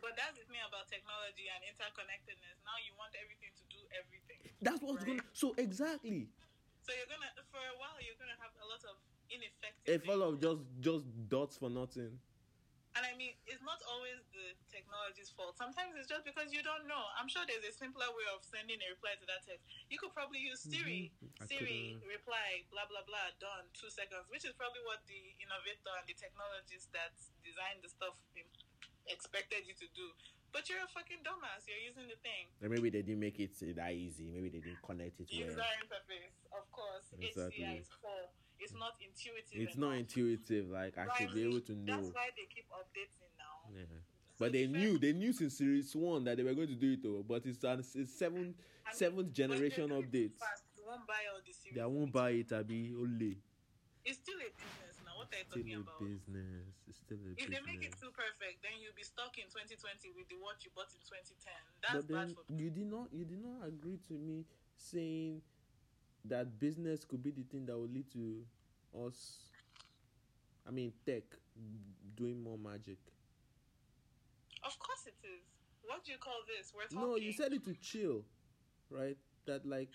But 0.04 0.12
that's 0.20 0.36
the 0.36 0.44
thing 0.44 0.60
about 0.68 0.84
technology 0.92 1.48
and 1.48 1.64
interconnectedness. 1.64 2.60
Now 2.60 2.76
you 2.84 2.92
want 3.00 3.16
everything 3.16 3.52
to 3.56 3.64
do 3.72 3.80
everything. 3.96 4.36
That's 4.60 4.82
what's 4.84 5.00
Right. 5.00 5.16
gonna. 5.24 5.30
So 5.32 5.54
exactly, 5.56 6.28
So 6.84 6.92
you're 6.92 7.08
gonna 7.08 7.32
for 7.48 7.56
a 7.64 7.76
while 7.80 7.96
you're 8.04 8.18
gonna 8.20 8.36
have 8.36 8.52
a 8.60 8.66
lot 8.68 8.84
of 8.84 8.96
ineffective. 9.32 9.88
a 9.88 10.04
full 10.04 10.20
things. 10.20 10.44
of 10.44 10.44
just 10.44 10.62
just 10.84 11.06
dots 11.32 11.56
for 11.56 11.70
nothing. 11.72 12.20
And 12.94 13.02
I 13.06 13.16
mean, 13.16 13.32
it's 13.48 13.62
not 13.64 13.80
always 13.88 14.20
technology's 14.94 15.34
fault. 15.34 15.58
Sometimes 15.58 15.98
it's 15.98 16.06
just 16.06 16.22
because 16.22 16.54
you 16.54 16.62
don't 16.62 16.86
know. 16.86 17.02
I'm 17.18 17.26
sure 17.26 17.42
there's 17.50 17.66
a 17.66 17.74
simpler 17.74 18.06
way 18.14 18.26
of 18.30 18.46
sending 18.46 18.78
a 18.78 18.88
reply 18.94 19.18
to 19.18 19.26
that 19.26 19.42
text. 19.42 19.66
You 19.90 19.98
could 19.98 20.14
probably 20.14 20.38
use 20.38 20.62
Siri. 20.62 21.10
Mhm. 21.18 21.50
Siri, 21.50 21.98
could've- 21.98 22.06
reply, 22.06 22.62
blah, 22.70 22.86
blah, 22.86 23.02
blah, 23.02 23.34
done, 23.42 23.66
two 23.74 23.90
seconds, 23.90 24.30
which 24.30 24.46
is 24.46 24.54
probably 24.54 24.82
what 24.86 25.02
the 25.10 25.34
innovator 25.42 25.90
and 25.98 26.06
the 26.06 26.14
technologist 26.14 26.86
that 26.94 27.10
designed 27.42 27.82
the 27.82 27.90
stuff 27.90 28.14
expected 29.10 29.66
you 29.66 29.74
to 29.74 29.88
do. 29.90 30.14
But 30.54 30.70
you're 30.70 30.78
a 30.78 30.86
fucking 30.86 31.26
dumbass. 31.26 31.66
You're 31.66 31.82
using 31.82 32.06
the 32.06 32.14
thing. 32.22 32.46
Or 32.62 32.68
maybe 32.70 32.88
they 32.88 33.02
didn't 33.02 33.18
make 33.18 33.40
it 33.42 33.58
that 33.74 33.92
easy. 33.92 34.30
Maybe 34.30 34.48
they 34.48 34.60
didn't 34.62 34.82
connect 34.82 35.18
it 35.18 35.26
User 35.32 35.56
well. 35.58 35.66
interface, 35.82 36.38
of 36.54 36.70
course. 36.70 37.10
Exactly. 37.18 37.64
HCI 37.66 37.80
is 37.82 37.90
poor. 38.00 38.30
It's 38.60 38.72
not 38.72 38.94
intuitive. 39.02 39.60
It's 39.60 39.76
not 39.76 39.96
intuitive. 39.98 40.70
Like 40.70 40.96
I 40.96 41.10
should 41.18 41.34
be 41.34 41.42
able 41.42 41.60
to 41.62 41.74
know. 41.74 41.96
That's 42.00 42.14
why 42.14 42.30
they 42.38 42.46
keep 42.46 42.70
updating 42.70 43.34
now. 43.36 43.66
Yeah. 43.74 43.98
But 44.38 44.52
they 44.52 44.66
knew 44.66 44.98
they 44.98 45.12
knew 45.12 45.32
since 45.32 45.58
series 45.58 45.94
one 45.94 46.24
that 46.24 46.36
they 46.36 46.42
were 46.42 46.54
going 46.54 46.68
to 46.68 46.74
do 46.74 46.92
it 46.92 47.02
though. 47.02 47.24
But 47.26 47.46
it's 47.46 47.62
it's 47.94 48.18
seventh 48.18 48.58
I 48.84 48.90
mean, 48.90 48.98
seventh 48.98 49.32
generation 49.32 49.88
but 49.88 49.94
they're 49.94 50.02
doing 50.02 50.24
it 50.24 50.34
update. 50.34 50.38
fast. 50.38 50.64
You 50.76 50.82
won't 50.86 51.06
buy 51.06 51.22
all 51.32 51.40
the 51.40 51.52
series. 51.52 51.76
They 51.78 51.86
won't 51.86 52.12
buy 52.12 52.30
it. 52.42 52.52
Abi 52.52 52.92
only. 52.98 53.38
It's 54.04 54.18
still 54.18 54.36
a 54.36 54.50
business 54.52 55.00
now. 55.06 55.16
What 55.16 55.30
are 55.32 55.38
you 55.38 55.48
talking 55.48 55.80
about? 55.80 56.00
business. 56.02 56.66
It's 56.90 56.98
still 56.98 57.22
a 57.22 57.30
business. 57.30 57.46
If 57.46 57.48
they 57.54 57.62
make 57.62 57.82
it 57.86 57.94
too 57.96 58.10
perfect, 58.10 58.60
then 58.66 58.74
you'll 58.82 58.98
be 58.98 59.06
stuck 59.06 59.38
in 59.38 59.46
2020 59.48 60.12
with 60.18 60.28
the 60.28 60.36
watch 60.42 60.66
you 60.66 60.74
bought 60.74 60.90
in 60.90 61.00
2010. 61.00 61.54
That's 61.80 62.04
bad 62.04 62.34
for 62.34 62.42
you 62.50 62.68
did 62.74 62.90
not 62.90 63.08
you 63.14 63.24
did 63.24 63.40
not 63.40 63.64
agree 63.70 64.02
to 64.10 64.14
me 64.18 64.44
saying 64.74 65.40
that 66.26 66.58
business 66.58 67.06
could 67.06 67.22
be 67.22 67.30
the 67.30 67.46
thing 67.46 67.70
that 67.70 67.78
will 67.78 67.88
lead 67.88 68.10
to 68.12 68.42
us. 69.06 69.46
I 70.66 70.70
mean, 70.74 70.92
tech 71.06 71.22
doing 72.16 72.42
more 72.42 72.58
magic. 72.58 72.98
Of 74.64 74.74
course 74.80 75.04
it 75.06 75.18
is. 75.22 75.44
What 75.84 76.02
do 76.04 76.12
you 76.12 76.18
call 76.18 76.40
this? 76.48 76.72
We're 76.72 76.88
talking. 76.88 77.04
No, 77.04 77.16
you 77.20 77.32
said 77.36 77.52
it 77.52 77.64
to 77.68 77.76
chill, 77.78 78.24
right? 78.88 79.16
That 79.44 79.68
like 79.68 79.92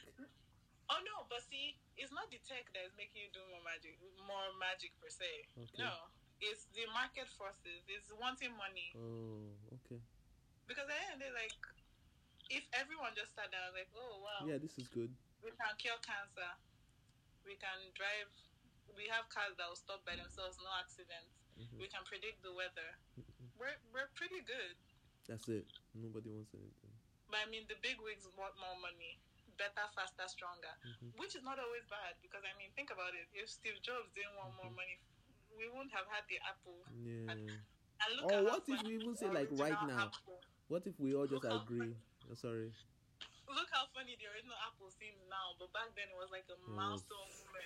Oh 0.89 1.01
no, 1.05 1.25
but 1.29 1.41
see, 1.45 1.77
it's 1.97 2.13
not 2.13 2.29
the 2.29 2.37
tech 2.45 2.69
that 2.73 2.85
is 2.85 2.93
making 2.97 3.25
you 3.25 3.29
do 3.33 3.41
more 3.49 3.61
magic, 3.65 3.97
more 4.25 4.49
magic 4.61 4.93
per 5.01 5.09
se. 5.09 5.25
Okay. 5.57 5.81
No, 5.81 5.89
it's 6.41 6.69
the 6.73 6.85
market 6.93 7.25
forces. 7.33 7.81
It's 7.89 8.09
wanting 8.15 8.53
money 8.55 8.93
oh 8.95 9.49
okay 9.81 9.99
because 10.69 10.85
at 10.85 10.93
the 10.93 10.97
end 11.09 11.17
they 11.17 11.33
like, 11.33 11.57
if 12.53 12.61
everyone 12.77 13.17
just 13.17 13.33
sat 13.33 13.49
down 13.49 13.73
like, 13.73 13.89
oh 13.97 14.21
wow, 14.21 14.45
yeah 14.45 14.61
this 14.61 14.77
is 14.77 14.85
good. 14.89 15.09
we 15.41 15.49
can 15.49 15.73
cure 15.81 15.97
cancer, 16.05 16.51
we 17.41 17.57
can 17.57 17.89
drive, 17.97 18.29
we 18.93 19.09
have 19.09 19.25
cars 19.33 19.57
that 19.57 19.65
will 19.65 19.77
stop 19.77 20.05
by 20.05 20.13
themselves, 20.13 20.61
no 20.61 20.69
accidents. 20.77 21.33
Mhm. 21.57 21.81
We 21.81 21.87
can 21.89 22.05
predict 22.05 22.39
the 22.45 22.53
weather. 22.53 22.95
We're 23.59 23.75
we're 23.91 24.09
pretty 24.15 24.41
good. 24.47 24.75
That's 25.27 25.45
it. 25.51 25.67
Nobody 25.93 26.31
wants 26.31 26.55
anything. 26.55 26.93
But 27.29 27.45
I 27.45 27.47
mean, 27.51 27.67
the 27.69 27.77
big 27.83 27.99
wigs 28.01 28.25
want 28.33 28.55
more 28.57 28.73
money, 28.81 29.19
better, 29.59 29.85
faster, 29.93 30.25
stronger, 30.31 30.73
Mhm. 30.81 31.13
which 31.19 31.35
is 31.35 31.43
not 31.43 31.59
always 31.59 31.85
bad 31.91 32.17
because 32.23 32.41
I 32.41 32.55
mean, 32.57 32.71
think 32.73 32.89
about 32.89 33.13
it. 33.13 33.27
If 33.35 33.49
Steve 33.51 33.77
Jobs 33.85 34.09
didn't 34.15 34.33
want 34.39 34.55
more 34.57 34.71
money, 34.73 34.97
we 35.53 35.67
wouldn't 35.69 35.91
have 35.93 36.07
had 36.07 36.25
the 36.31 36.39
Apple. 36.41 36.81
Yeah. 37.03 37.35
And 37.35 38.09
look 38.15 38.31
Or 38.31 38.33
at 38.39 38.43
what 38.47 38.63
if 38.69 38.79
we 38.87 38.95
even 38.95 39.13
say, 39.19 39.27
like, 39.29 39.51
right 39.59 39.75
now? 39.85 40.07
Apple- 40.07 40.41
What 40.69 40.87
if 40.87 40.95
we 41.01 41.13
all 41.17 41.27
just 41.27 41.43
Look 41.43 41.51
how 41.51 41.59
agree? 41.61 41.97
Oh, 42.31 42.35
sorry. 42.37 42.71
look 43.49 43.69
how 43.73 43.85
funny 43.93 44.15
the 44.15 44.27
original 44.29 44.55
Apple 44.65 44.89
seems 44.91 45.19
now, 45.27 45.53
but 45.59 45.73
back 45.73 45.89
then 45.97 46.07
it 46.07 46.15
was 46.15 46.29
like 46.31 46.45
a 46.49 46.57
milestone 46.69 47.27
moment. 47.43 47.65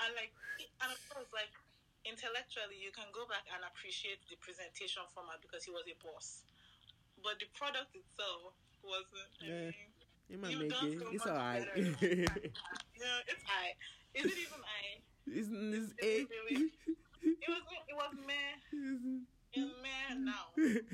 And 0.00 0.14
like, 0.14 0.32
and 0.80 0.92
of 0.92 1.00
course, 1.10 1.26
like 1.32 1.50
intellectually, 2.04 2.78
you 2.78 2.90
can 2.90 3.08
go 3.14 3.26
back 3.30 3.46
and 3.54 3.62
appreciate 3.66 4.20
the 4.28 4.36
presentation 4.42 5.02
format 5.14 5.38
because 5.42 5.62
he 5.64 5.70
was 5.70 5.86
a 5.86 5.96
boss. 6.02 6.42
But 7.22 7.38
the 7.38 7.46
product 7.54 7.94
itself 7.94 8.54
wasn't. 8.82 9.30
I 9.38 9.70
mean, 9.70 9.90
It 10.30 10.38
might 10.40 10.52
You 10.52 10.58
make 10.66 10.74
it. 10.74 10.98
It's 11.14 11.26
alright. 11.26 11.66
yeah, 11.76 13.28
it's 13.30 13.44
I. 13.46 13.74
Is 14.14 14.26
it 14.26 14.38
even 14.38 14.60
I? 14.60 14.82
it's 15.26 15.48
it's 15.48 15.92
Is 16.02 16.26
a. 16.26 16.26
really? 16.26 16.70
It 17.22 17.48
was. 17.48 17.62
It 17.86 17.96
was 17.96 18.12
man. 18.26 18.56
a. 19.54 19.60
It's 19.60 19.72
man 19.84 20.24
now. 20.24 20.48
It 20.56 20.84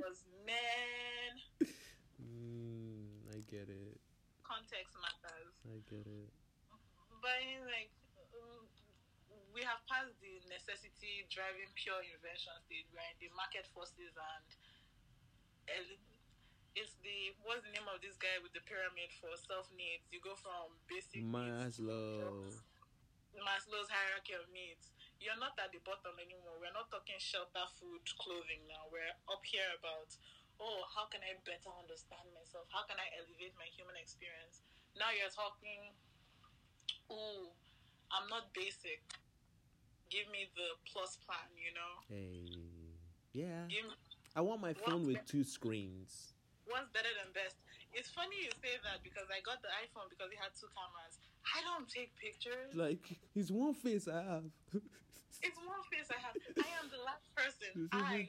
was 0.00 0.24
man. 0.48 1.32
mm, 2.18 3.04
I 3.30 3.38
get 3.50 3.68
it. 3.68 4.00
Context 4.42 4.96
matters. 4.98 5.52
I 5.68 5.78
get 5.86 6.06
it. 6.08 6.30
But 7.20 7.38
like 7.68 7.92
we 9.54 9.62
have 9.66 9.82
passed 9.90 10.14
the 10.22 10.40
necessity 10.46 11.26
driving 11.30 11.70
pure 11.74 12.00
invention 12.06 12.54
stage. 12.66 12.86
We're 12.94 13.04
in 13.10 13.18
the 13.18 13.30
market 13.34 13.66
forces 13.74 14.14
and 14.14 14.46
el- 15.74 16.02
it's 16.78 16.94
the 17.02 17.34
what's 17.42 17.66
the 17.66 17.72
name 17.74 17.86
of 17.90 17.98
this 17.98 18.14
guy 18.14 18.38
with 18.38 18.54
the 18.54 18.62
pyramid 18.62 19.10
for 19.18 19.34
self 19.34 19.66
needs? 19.74 20.06
You 20.14 20.22
go 20.22 20.38
from 20.38 20.70
basic 20.86 21.26
Maslow. 21.26 22.46
Maslow's 23.34 23.90
hierarchy 23.90 24.38
of 24.38 24.46
needs. 24.54 24.90
You're 25.18 25.38
not 25.38 25.58
at 25.58 25.74
the 25.74 25.82
bottom 25.82 26.16
anymore. 26.16 26.56
We're 26.58 26.74
not 26.74 26.88
talking 26.88 27.18
shelter, 27.20 27.66
food, 27.76 28.02
clothing 28.16 28.64
now. 28.70 28.88
We're 28.88 29.12
up 29.28 29.44
here 29.44 29.68
about, 29.76 30.08
oh, 30.58 30.80
how 30.96 31.06
can 31.12 31.20
I 31.20 31.36
better 31.44 31.68
understand 31.76 32.24
myself? 32.32 32.64
How 32.72 32.88
can 32.88 32.96
I 32.96 33.06
elevate 33.20 33.52
my 33.60 33.68
human 33.68 33.94
experience? 34.00 34.64
Now 34.96 35.12
you're 35.12 35.30
talking, 35.32 35.92
oh, 37.12 37.52
I'm 38.10 38.26
not 38.32 38.50
basic. 38.56 39.04
Give 40.10 40.26
me 40.34 40.50
the 40.58 40.74
plus 40.90 41.16
plan, 41.22 41.46
you 41.54 41.70
know? 41.70 41.92
Hey. 42.10 42.50
Yeah. 43.32 43.70
Give 43.70 43.86
me, 43.86 43.94
I 44.34 44.42
want 44.42 44.60
my 44.60 44.74
phone 44.74 45.06
with 45.06 45.22
two 45.26 45.46
screens. 45.46 46.34
what's 46.66 46.90
better 46.90 47.10
than 47.22 47.30
best? 47.30 47.58
It's 47.94 48.10
funny 48.10 48.46
you 48.46 48.50
say 48.62 48.78
that 48.86 49.02
because 49.02 49.26
I 49.30 49.42
got 49.42 49.62
the 49.62 49.70
iPhone 49.82 50.06
because 50.10 50.30
it 50.30 50.38
had 50.38 50.54
two 50.54 50.70
cameras. 50.70 51.18
I 51.42 51.58
don't 51.66 51.90
take 51.90 52.14
pictures. 52.14 52.70
Like 52.74 53.02
it's 53.34 53.50
one 53.50 53.74
face 53.74 54.06
I 54.06 54.22
have. 54.22 54.46
It's 55.40 55.56
one 55.56 55.80
face 55.88 56.04
I 56.12 56.20
have. 56.20 56.36
I 56.60 56.68
am 56.84 56.92
the 56.92 57.00
last 57.00 57.24
person. 57.32 57.88
I, 57.96 58.28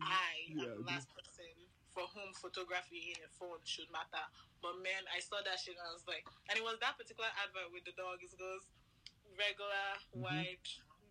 I 0.00 0.48
am 0.48 0.56
Yeah, 0.56 0.72
the 0.72 0.88
last 0.88 1.12
person 1.12 1.52
for 1.92 2.08
whom 2.16 2.32
photography 2.32 3.12
in 3.12 3.20
a 3.20 3.30
phone 3.36 3.60
should 3.68 3.92
matter. 3.92 4.24
But 4.64 4.80
man, 4.80 5.04
I 5.12 5.20
saw 5.20 5.44
that 5.44 5.60
shit 5.60 5.76
and 5.76 5.84
I 5.84 5.92
was 5.92 6.08
like, 6.08 6.24
and 6.48 6.56
it 6.56 6.64
was 6.64 6.80
that 6.80 6.96
particular 6.96 7.28
advert 7.44 7.68
with 7.76 7.84
the 7.84 7.92
dog. 7.92 8.24
It 8.24 8.32
goes 8.40 8.64
regular, 9.36 10.00
mm-hmm. 10.16 10.24
wide, 10.24 10.64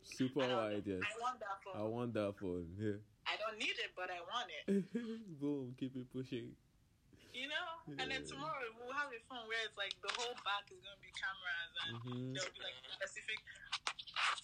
Super 0.10 0.42
and 0.44 0.52
I 0.52 0.56
was 0.56 0.74
wide, 0.74 0.86
yes. 0.86 1.02
I 1.06 1.14
want 1.22 1.38
that 1.40 1.58
phone. 1.64 1.76
I 1.78 1.84
want 1.86 2.10
that 2.18 2.32
phone. 2.40 2.68
Yeah. 2.78 3.00
I 3.30 3.38
don't 3.38 3.58
need 3.62 3.78
it, 3.78 3.94
but 3.94 4.10
I 4.10 4.20
want 4.26 4.50
it. 4.50 4.64
Boom, 5.42 5.76
keep 5.78 5.94
it 5.96 6.10
pushing. 6.10 6.58
You 7.30 7.46
know? 7.46 7.68
And 8.02 8.10
then 8.10 8.26
tomorrow 8.26 8.66
we'll 8.82 8.94
have 8.98 9.14
a 9.14 9.22
phone 9.30 9.46
where 9.46 9.62
it's 9.62 9.78
like 9.78 9.94
the 10.02 10.10
whole 10.18 10.34
back 10.42 10.66
is 10.74 10.82
gonna 10.82 10.98
be 10.98 11.14
cameras 11.14 11.72
and 11.86 11.92
Mhm. 12.02 12.34
there'll 12.34 12.54
be 12.58 12.62
like 12.66 12.78
specific 12.98 13.38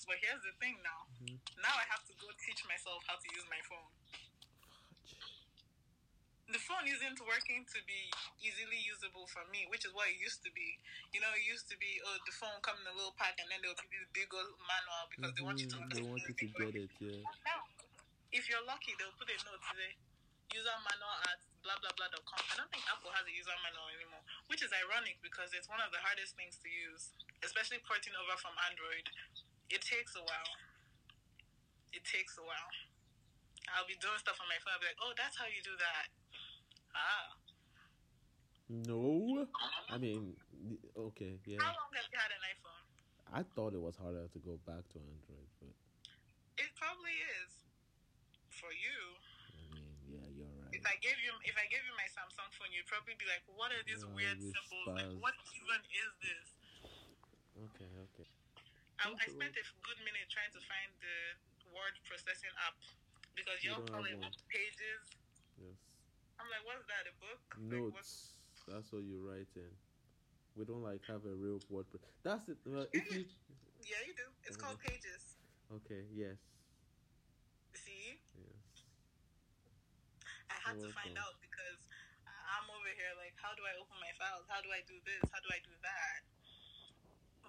but 0.05 0.21
here's 0.21 0.41
the 0.45 0.53
thing 0.61 0.77
now. 0.85 1.01
Mhm. 1.17 1.41
Now 1.65 1.73
I 1.73 1.85
have 1.89 2.05
to 2.05 2.13
go 2.21 2.29
teach 2.45 2.61
myself 2.69 3.01
how 3.09 3.17
to 3.17 3.27
use 3.33 3.45
my 3.49 3.57
phone. 3.65 3.89
The 6.49 6.61
phone 6.61 6.85
isn't 6.85 7.17
working 7.25 7.65
to 7.73 7.79
be 7.89 8.01
easily 8.37 8.77
usable 8.85 9.25
for 9.25 9.41
me, 9.49 9.65
which 9.73 9.81
is 9.81 9.91
what 9.97 10.07
it 10.13 10.17
used 10.21 10.45
to 10.45 10.51
be. 10.53 10.77
You 11.09 11.19
know, 11.21 11.31
it 11.33 11.41
used 11.41 11.65
to 11.73 11.77
be 11.81 11.97
oh 12.05 12.17
the 12.25 12.33
phone 12.35 12.57
come 12.61 12.77
in 12.81 12.85
a 12.89 12.95
little 12.95 13.17
pack 13.17 13.37
and 13.41 13.49
then 13.49 13.59
there'll 13.65 13.77
be 13.81 13.89
this 13.97 14.09
big 14.13 14.29
old 14.29 14.53
manual 14.61 15.05
because 15.09 15.31
they 15.33 15.43
want 15.43 15.57
you 15.57 15.69
to 15.73 15.77
Mhm, 15.81 15.89
They 15.89 16.05
want 16.05 16.21
you 16.29 16.35
to 16.37 16.47
get 16.53 16.73
it, 16.77 16.91
yeah. 17.01 17.25
Now, 17.49 17.65
if 18.29 18.45
you're 18.45 18.63
lucky, 18.65 18.93
they'll 19.01 19.15
put 19.17 19.29
a 19.29 19.37
note 19.47 19.63
there. 19.73 19.95
User 20.53 20.77
manual 20.85 21.17
at 21.25 21.41
blah 21.65 21.75
blah 21.81 21.91
blah 21.97 22.07
dot 22.13 22.21
com. 22.29 22.39
I 22.53 22.61
don't 22.61 22.69
think 22.69 22.85
Apple 22.87 23.09
has 23.11 23.25
a 23.25 23.33
user 23.33 23.55
manual 23.65 23.89
anymore, 23.89 24.21
which 24.47 24.61
is 24.61 24.69
ironic 24.69 25.17
because 25.25 25.49
it's 25.57 25.65
one 25.67 25.81
of 25.81 25.89
the 25.89 25.99
hardest 26.05 26.37
things 26.37 26.61
to 26.61 26.69
use, 26.69 27.09
especially 27.41 27.81
porting 27.81 28.13
over 28.13 28.37
from 28.37 28.53
Android. 28.69 29.09
It 29.73 29.81
takes 29.81 30.13
a 30.13 30.21
while. 30.21 30.53
It 31.91 32.05
takes 32.05 32.37
a 32.37 32.45
while. 32.45 32.69
I'll 33.73 33.89
be 33.89 33.97
doing 33.97 34.21
stuff 34.21 34.37
on 34.37 34.45
my 34.45 34.61
phone. 34.61 34.77
I'll 34.77 34.83
be 34.83 34.85
like, 34.93 35.01
oh, 35.01 35.17
that's 35.17 35.41
how 35.41 35.49
you 35.49 35.57
do 35.65 35.73
that. 35.81 36.05
Ah. 36.95 37.35
No. 38.69 39.45
I 39.91 39.97
mean, 39.99 40.33
okay, 40.97 41.37
yeah. 41.45 41.61
How 41.61 41.75
long 41.75 41.91
have 41.93 42.07
you 42.09 42.17
had 42.17 42.31
an 42.33 42.43
iPhone? 42.49 42.83
I 43.29 43.41
thought 43.53 43.75
it 43.75 43.81
was 43.81 43.99
harder 43.99 44.25
to 44.25 44.39
go 44.41 44.57
back 44.65 44.87
to 44.95 44.97
Android, 44.97 45.49
but 45.59 45.75
It 46.57 46.71
probably 46.79 47.13
is. 47.43 47.51
For 48.55 48.71
you, 48.71 48.99
I 49.51 49.67
mean, 49.75 49.91
yeah, 50.07 50.23
you're 50.31 50.47
right. 50.47 50.71
if 50.71 50.79
I 50.87 50.95
gave 51.03 51.19
you 51.19 51.35
if 51.43 51.59
I 51.59 51.67
gave 51.67 51.83
you 51.83 51.91
my 51.99 52.07
Samsung 52.07 52.47
phone, 52.55 52.71
you'd 52.71 52.87
probably 52.87 53.11
be 53.19 53.27
like, 53.27 53.43
"What 53.51 53.75
are 53.75 53.83
these 53.83 53.99
weird 54.15 54.39
symbols? 54.39 54.95
Like, 54.95 55.11
what 55.19 55.35
even 55.51 55.81
is 55.91 56.11
this?" 56.23 56.47
Okay, 57.67 57.91
okay. 57.91 58.27
I, 59.03 59.11
I 59.11 59.25
spent 59.27 59.51
a 59.59 59.65
good 59.83 59.99
minute 60.07 60.31
trying 60.31 60.55
to 60.55 60.61
find 60.63 60.87
the 61.03 61.17
word 61.75 61.99
processing 62.07 62.55
app 62.63 62.79
because 63.35 63.59
y'all 63.59 63.83
don't 63.83 63.91
call 63.91 64.07
it 64.07 64.15
pages. 64.47 65.03
Yes. 65.59 65.84
I'm 66.39 66.47
like, 66.51 66.63
what's 66.67 66.85
that? 66.87 67.03
A 67.07 67.13
book? 67.19 67.41
Like, 67.57 67.95
Notes. 67.95 68.33
That's 68.67 68.91
what 68.91 69.03
you 69.03 69.21
write 69.21 69.51
in. 69.55 69.71
We 70.55 70.65
don't 70.65 70.83
like 70.83 71.01
have 71.07 71.25
a 71.25 71.35
real 71.35 71.61
WordPress. 71.71 72.01
That's 72.23 72.47
it. 72.49 72.57
Well, 72.65 72.87
if 72.93 73.05
you 73.11 73.25
yeah, 73.83 74.01
you 74.07 74.13
do. 74.15 74.27
It's 74.47 74.57
called 74.57 74.79
Mm-hmm. 74.79 74.87
pages. 74.87 75.35
okay, 75.75 76.03
yes, 76.13 76.37
See, 77.73 78.17
yes. 78.33 78.85
I 80.49 80.55
had 80.57 80.75
You're 80.79 80.89
to 80.89 80.95
find 80.95 81.17
out 81.19 81.37
because 81.43 81.81
I'm 82.25 82.67
over 82.71 82.89
here 82.97 83.13
like, 83.21 83.35
how 83.37 83.53
do 83.53 83.61
I 83.67 83.73
open 83.77 83.97
my 84.01 84.13
files? 84.17 84.45
How 84.49 84.61
do 84.61 84.71
I 84.73 84.81
do 84.87 84.97
this? 85.05 85.21
How 85.29 85.39
do 85.43 85.49
I 85.53 85.59
do 85.61 85.73
that? 85.85 86.19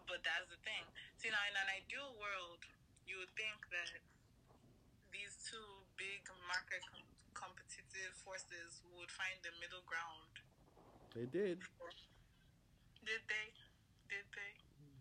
But 0.06 0.22
that's 0.22 0.46
the 0.50 0.60
thing. 0.62 0.84
See, 1.18 1.30
now 1.32 1.42
in 1.50 1.54
an 1.58 1.70
ideal 1.82 2.14
world, 2.20 2.62
you 3.06 3.18
would 3.18 3.32
think 3.34 3.58
that 3.74 3.98
these 5.10 5.34
two 5.48 5.66
big 5.98 6.22
market 6.46 6.82
com- 6.92 7.15
competitive 7.36 8.16
forces 8.24 8.80
would 8.96 9.12
find 9.12 9.36
the 9.44 9.52
middle 9.60 9.84
ground. 9.84 10.32
They 11.14 11.28
did. 11.28 11.60
Did 13.04 13.20
they? 13.28 13.46
Did 14.08 14.26
they? 14.32 14.52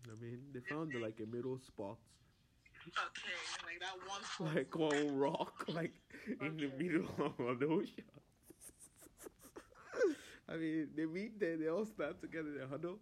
I 0.06 0.14
mean, 0.22 0.38
they 0.54 0.60
found 0.60 0.94
like 0.94 1.18
a 1.20 1.26
middle 1.26 1.58
spot, 1.58 1.96
Okay, 2.86 3.34
like 3.66 3.80
that 3.80 3.98
one 4.06 4.22
spot. 4.32 4.54
like 4.54 4.78
one 4.78 5.18
rock, 5.18 5.64
like 5.68 5.92
in 6.40 6.56
the 6.56 6.70
middle 6.78 7.34
of 7.48 7.58
the 7.58 7.66
ocean. 7.66 8.04
I 10.48 10.56
mean, 10.56 10.88
they 10.96 11.06
meet 11.06 11.38
there, 11.40 11.56
they 11.56 11.68
all 11.68 11.84
stand 11.84 12.20
together 12.20 12.50
in 12.56 12.62
a 12.62 12.66
huddle. 12.68 12.98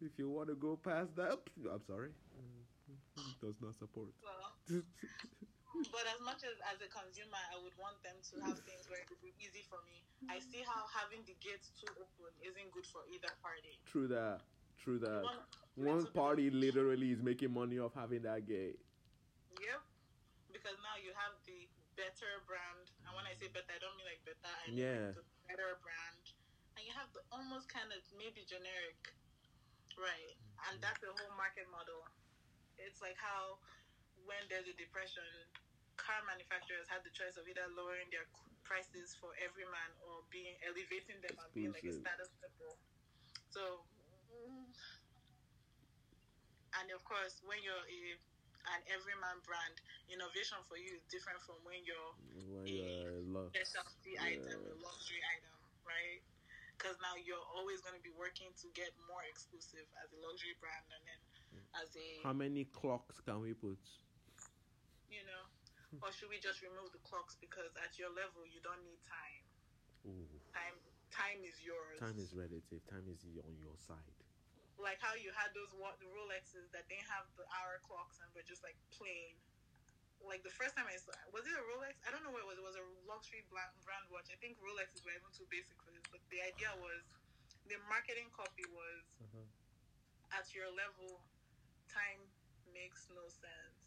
If 0.00 0.18
you 0.18 0.28
want 0.28 0.48
to 0.48 0.54
go 0.56 0.76
past 0.76 1.14
that, 1.16 1.38
I'm 1.72 1.82
sorry, 1.86 2.08
mm-hmm. 2.10 3.46
does 3.46 3.54
not 3.62 3.74
support. 3.78 4.08
Well, 4.22 4.82
But 5.74 6.06
as 6.06 6.20
much 6.22 6.46
as 6.46 6.54
as 6.70 6.78
a 6.82 6.88
consumer, 6.90 7.40
I 7.50 7.58
would 7.58 7.74
want 7.74 7.98
them 8.06 8.14
to 8.30 8.34
have 8.46 8.58
things 8.62 8.86
where 8.86 9.02
it 9.02 9.10
would 9.10 9.22
be 9.22 9.34
easy 9.42 9.66
for 9.66 9.82
me. 9.82 9.98
I 10.30 10.38
see 10.38 10.62
how 10.62 10.86
having 10.94 11.26
the 11.26 11.34
gates 11.42 11.74
too 11.74 11.90
open 11.98 12.30
isn't 12.46 12.70
good 12.70 12.86
for 12.86 13.02
either 13.10 13.30
party. 13.42 13.74
True 13.90 14.06
that. 14.14 14.46
True 14.78 14.98
that. 15.02 15.22
want- 15.26 15.50
One 15.74 16.06
party 16.14 16.50
literally 16.54 17.10
is 17.10 17.18
making 17.22 17.50
money 17.50 17.82
off 17.82 17.94
having 17.98 18.22
that 18.22 18.46
gate. 18.46 18.78
Yep. 19.58 19.82
Because 20.54 20.78
now 20.86 20.94
you 21.02 21.10
have 21.18 21.34
the 21.42 21.66
better 21.98 22.42
brand, 22.46 22.86
and 23.06 23.10
when 23.18 23.26
I 23.26 23.34
say 23.34 23.50
better, 23.50 23.74
I 23.74 23.78
don't 23.82 23.94
mean 23.98 24.06
like 24.06 24.22
better. 24.22 24.38
I 24.46 24.70
mean 24.70 24.78
Yeah. 24.78 25.10
like 25.10 25.18
the 25.18 25.26
better 25.50 25.74
brand, 25.82 26.22
and 26.78 26.82
you 26.86 26.94
have 26.94 27.10
the 27.10 27.22
almost 27.34 27.66
kind 27.66 27.90
of 27.90 28.02
maybe 28.14 28.46
generic, 28.46 29.10
right? 29.98 30.34
And 30.70 30.78
that's 30.78 31.02
the 31.02 31.10
whole 31.10 31.34
market 31.34 31.66
model. 31.74 32.06
It's 32.78 33.02
like 33.02 33.18
how 33.18 33.58
when 34.26 34.40
there's 34.48 34.66
a 34.70 34.76
depression, 34.78 35.26
car 35.96 36.20
manufacturers 36.26 36.88
had 36.90 37.02
the 37.04 37.12
choice 37.14 37.36
of 37.38 37.46
either 37.48 37.66
lowering 37.74 38.08
their 38.10 38.26
prices 38.64 39.14
for 39.20 39.30
every 39.42 39.66
man 39.68 39.90
or 40.08 40.24
being 40.32 40.56
elevating 40.64 41.20
them 41.20 41.36
and 41.38 41.50
being 41.54 41.72
like 41.72 41.84
a 41.86 41.92
status 41.94 42.30
symbol. 42.40 42.74
So, 43.50 43.86
mm, 44.32 44.66
and 46.80 46.86
of 46.92 47.02
course, 47.04 47.40
when 47.44 47.62
you're 47.62 47.84
a 47.86 48.00
an 48.64 48.80
everyman 48.88 49.44
brand, 49.44 49.76
innovation 50.08 50.56
for 50.64 50.80
you 50.80 50.96
is 50.96 51.04
different 51.12 51.36
from 51.44 51.60
when 51.68 51.84
you're 51.84 52.14
When 52.64 52.66
you're 52.66 53.20
specialty 53.52 54.16
Yeah. 54.16 54.24
item, 54.32 54.60
a 54.72 54.76
luxury 54.80 55.20
item, 55.36 55.56
right? 55.84 56.22
Because 56.76 56.96
now 57.00 57.14
you're 57.14 57.44
always 57.54 57.80
going 57.84 57.94
to 57.94 58.02
be 58.02 58.10
working 58.10 58.50
to 58.56 58.66
get 58.72 58.90
more 59.06 59.22
exclusive 59.28 59.86
as 60.02 60.12
a 60.12 60.18
luxury 60.18 60.56
brand, 60.60 60.86
and 60.96 61.02
then 61.06 61.20
as 61.76 61.94
a 61.96 62.22
How 62.24 62.32
many 62.32 62.64
clocks 62.64 63.20
can 63.20 63.40
we 63.40 63.52
put? 63.54 63.78
you 65.08 65.22
know, 65.24 65.53
or 66.02 66.10
should 66.10 66.30
we 66.32 66.38
just 66.42 66.62
remove 66.64 66.90
the 66.94 67.02
clocks 67.06 67.36
because 67.38 67.70
at 67.82 67.94
your 68.00 68.10
level 68.14 68.42
you 68.48 68.58
don't 68.64 68.82
need 68.82 68.98
time. 69.06 69.44
Ooh, 70.08 70.26
Time, 70.52 70.76
time 71.14 71.40
is 71.46 71.56
yours. 71.64 71.96
time 72.02 72.18
is 72.20 72.34
relative. 72.36 72.82
Time 72.90 73.06
is 73.08 73.22
on 73.46 73.54
your 73.60 73.76
side. 73.80 74.14
like 74.76 74.98
how 74.98 75.14
you 75.14 75.30
had 75.32 75.54
those 75.54 75.70
wa- 75.78 75.94
the 76.02 76.08
Rolexes 76.10 76.66
that 76.74 76.84
didn't 76.90 77.06
have 77.06 77.24
the 77.38 77.46
hour 77.54 77.78
clocks 77.86 78.18
and 78.20 78.26
were 78.34 78.44
just 78.44 78.60
like 78.66 78.76
plain. 78.92 79.38
Like 80.24 80.40
the 80.42 80.52
first 80.56 80.72
time 80.74 80.88
I 80.88 80.96
saw, 80.96 81.12
was 81.36 81.44
it 81.44 81.52
a 81.52 81.64
Rolex? 81.68 82.00
I 82.04 82.10
don't 82.10 82.24
know 82.24 82.32
what 82.32 82.42
it 82.42 82.48
was. 82.48 82.56
It 82.56 82.64
was 82.64 82.76
a 82.80 82.84
luxury 83.04 83.44
brand, 83.52 83.70
brand 83.84 84.08
watch. 84.08 84.28
I 84.32 84.36
think 84.40 84.56
Rolexes 84.58 85.04
were 85.04 85.12
even 85.12 85.28
too 85.36 85.44
basic 85.52 85.76
for 85.84 85.92
this, 85.92 86.04
but 86.08 86.20
the 86.32 86.40
idea 86.40 86.72
was, 86.80 87.04
the 87.68 87.76
marketing 87.92 88.32
copy 88.32 88.64
was, 88.72 89.04
uh-huh. 89.20 90.40
at 90.40 90.48
your 90.56 90.72
level, 90.72 91.20
time 91.92 92.24
makes 92.72 93.04
no 93.12 93.24
sense. 93.28 93.83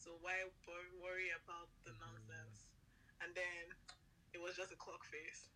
So 0.00 0.16
why 0.24 0.32
wor- 0.64 0.96
worry 1.04 1.28
about 1.44 1.68
the 1.84 1.92
nonsense? 2.00 2.72
And 3.20 3.36
then 3.36 3.64
it 4.32 4.40
was 4.40 4.56
just 4.56 4.72
a 4.72 4.78
clock 4.80 5.04
face. 5.04 5.52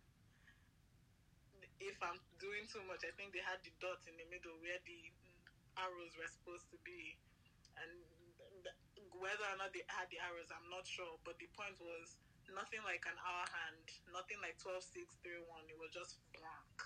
If 1.81 1.97
I'm 2.05 2.21
doing 2.37 2.69
too 2.69 2.85
much, 2.85 3.01
I 3.01 3.11
think 3.17 3.33
they 3.33 3.41
had 3.41 3.57
the 3.65 3.73
dot 3.81 4.05
in 4.05 4.13
the 4.21 4.27
middle 4.29 4.53
where 4.61 4.77
the 4.85 5.01
arrows 5.81 6.13
were 6.13 6.29
supposed 6.29 6.69
to 6.71 6.77
be, 6.85 7.17
and 7.81 7.91
whether 9.17 9.43
or 9.49 9.57
not 9.57 9.73
they 9.73 9.83
had 9.91 10.07
the 10.13 10.21
arrows, 10.21 10.47
I'm 10.53 10.69
not 10.69 10.85
sure. 10.85 11.17
But 11.25 11.41
the 11.41 11.49
point 11.57 11.75
was 11.81 12.15
nothing 12.53 12.85
like 12.85 13.03
an 13.09 13.17
hour 13.25 13.49
hand, 13.49 13.85
nothing 14.13 14.39
like 14.45 14.61
twelve 14.61 14.85
six 14.85 15.17
three 15.25 15.41
one. 15.49 15.65
It 15.67 15.75
was 15.81 15.89
just 15.91 16.21
blank. 16.31 16.77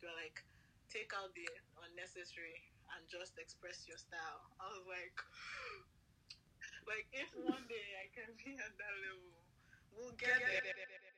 They 0.00 0.06
were 0.06 0.16
like, 0.16 0.38
take 0.86 1.10
out 1.18 1.34
the 1.34 1.50
unnecessary 1.82 2.56
and 2.96 3.04
just 3.10 3.36
express 3.36 3.84
your 3.90 3.98
style. 3.98 4.48
I 4.62 4.70
was 4.70 4.86
like, 4.86 5.18
like 6.88 7.06
if 7.12 7.28
one 7.44 7.64
day 7.68 7.88
I 8.00 8.06
can 8.16 8.32
be 8.40 8.56
at 8.56 8.72
that 8.80 8.94
level, 9.04 9.32
we'll 9.92 10.16
get 10.16 10.40
there. 10.40 11.17